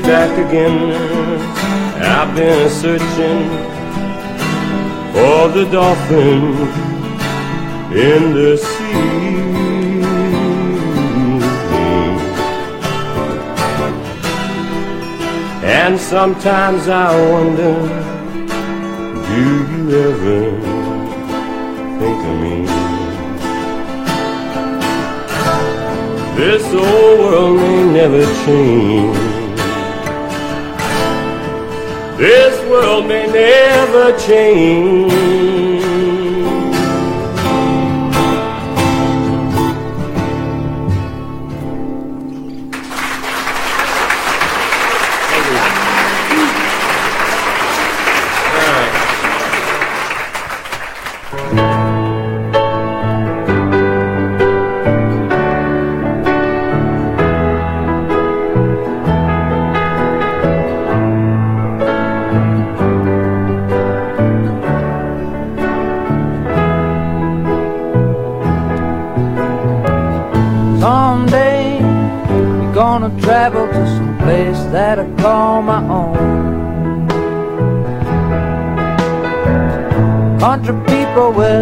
[0.00, 0.90] Back again.
[2.02, 3.48] I've been searching
[5.12, 6.42] for the dolphin
[7.92, 10.02] in the sea.
[15.62, 17.74] And sometimes I wonder,
[19.28, 20.42] do you ever
[21.98, 22.66] think of me?
[26.36, 29.31] This old world may never change.
[32.22, 35.71] This world may never change.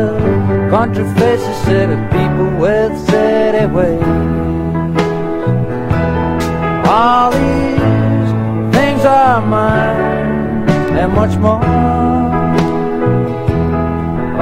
[0.00, 0.70] well.
[0.70, 4.02] Country faces said the people with city ways.
[6.86, 8.30] All these
[8.74, 10.68] things are mine
[10.98, 11.64] and much more.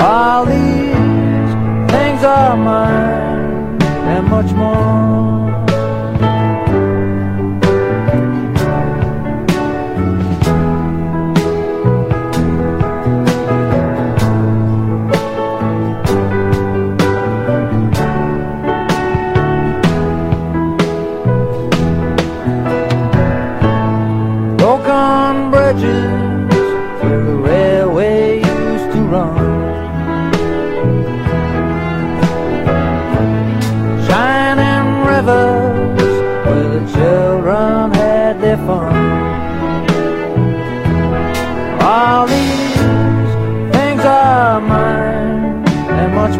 [0.00, 5.47] All these things are mine and much more.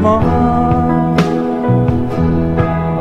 [0.01, 0.59] more.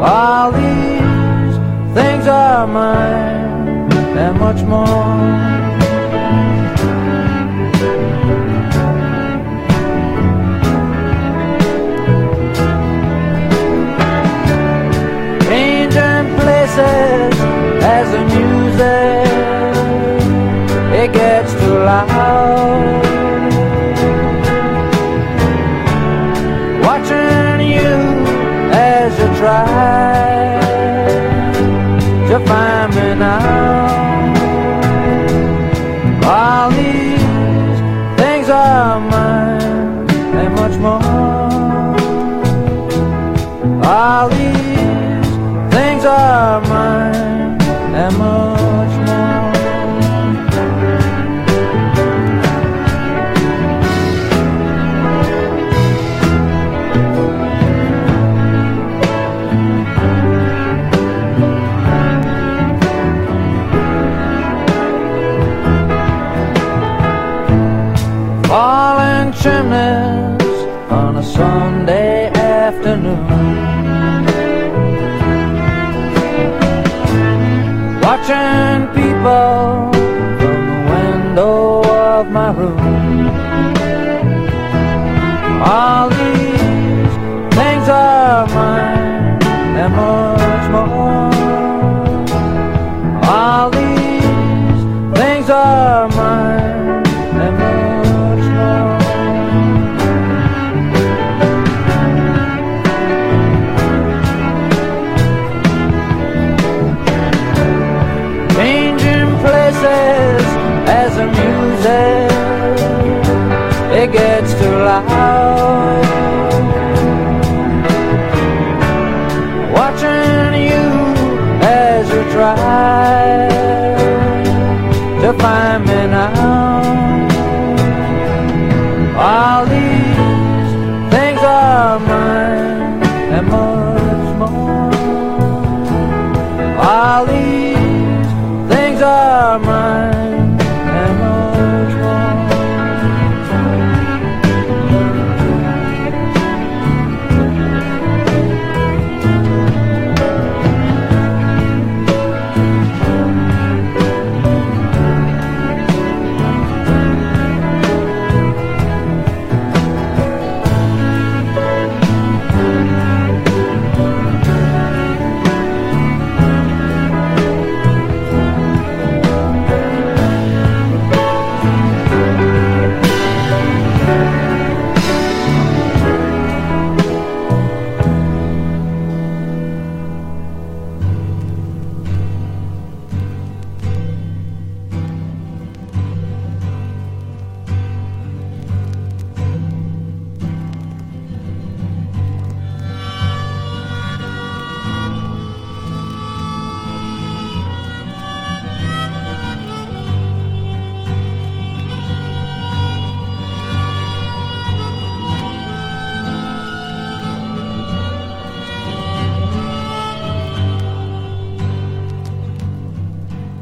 [0.04, 1.56] all these
[1.96, 5.47] things are mine and much more.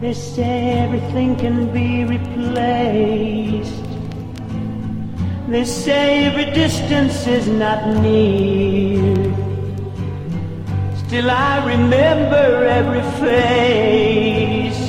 [0.05, 3.85] They say everything can be replaced.
[5.47, 9.15] They say every distance is not near.
[10.99, 14.83] Still, I remember every face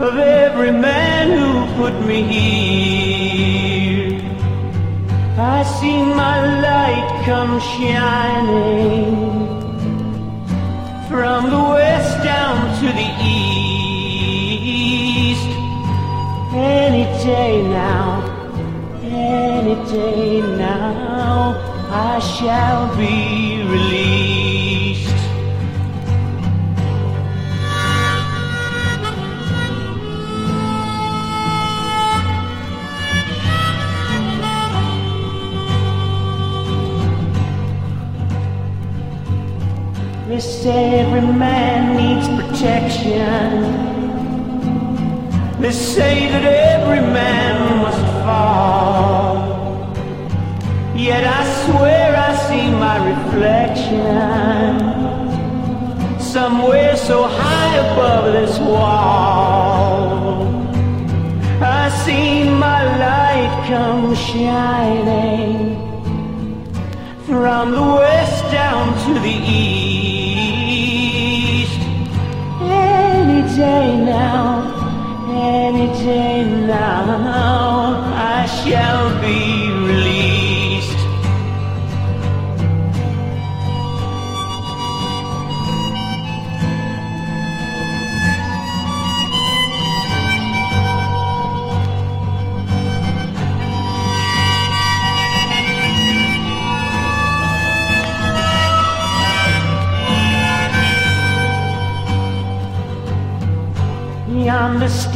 [0.00, 4.18] of every man who put me here.
[5.36, 6.36] I see my
[6.66, 9.28] light come shining
[11.10, 13.47] from the west down to the east.
[17.28, 18.22] Day now,
[19.02, 21.52] any day now,
[21.90, 24.38] I shall be released.
[40.38, 43.77] Say every man needs protection.
[45.60, 49.36] They say that every man must fall.
[50.94, 54.18] Yet I swear I see my reflection
[56.20, 60.46] somewhere so high above this wall.
[61.60, 65.76] I see my light come shining
[67.26, 69.78] from the west down to the east.
[72.60, 74.57] Any day now,
[75.48, 79.57] any day now, I shall be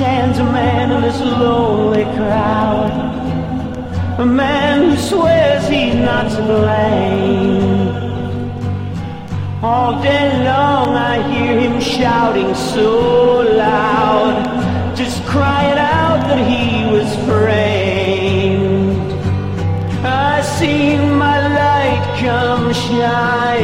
[0.03, 2.91] stands a man in this lonely crowd.
[4.19, 7.89] A man who swears he's not to blame.
[9.63, 14.35] All day long I hear him shouting so loud,
[14.97, 19.13] just crying out that he was framed.
[20.05, 23.61] I see my light come shining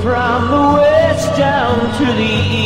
[0.00, 2.57] from the west down to the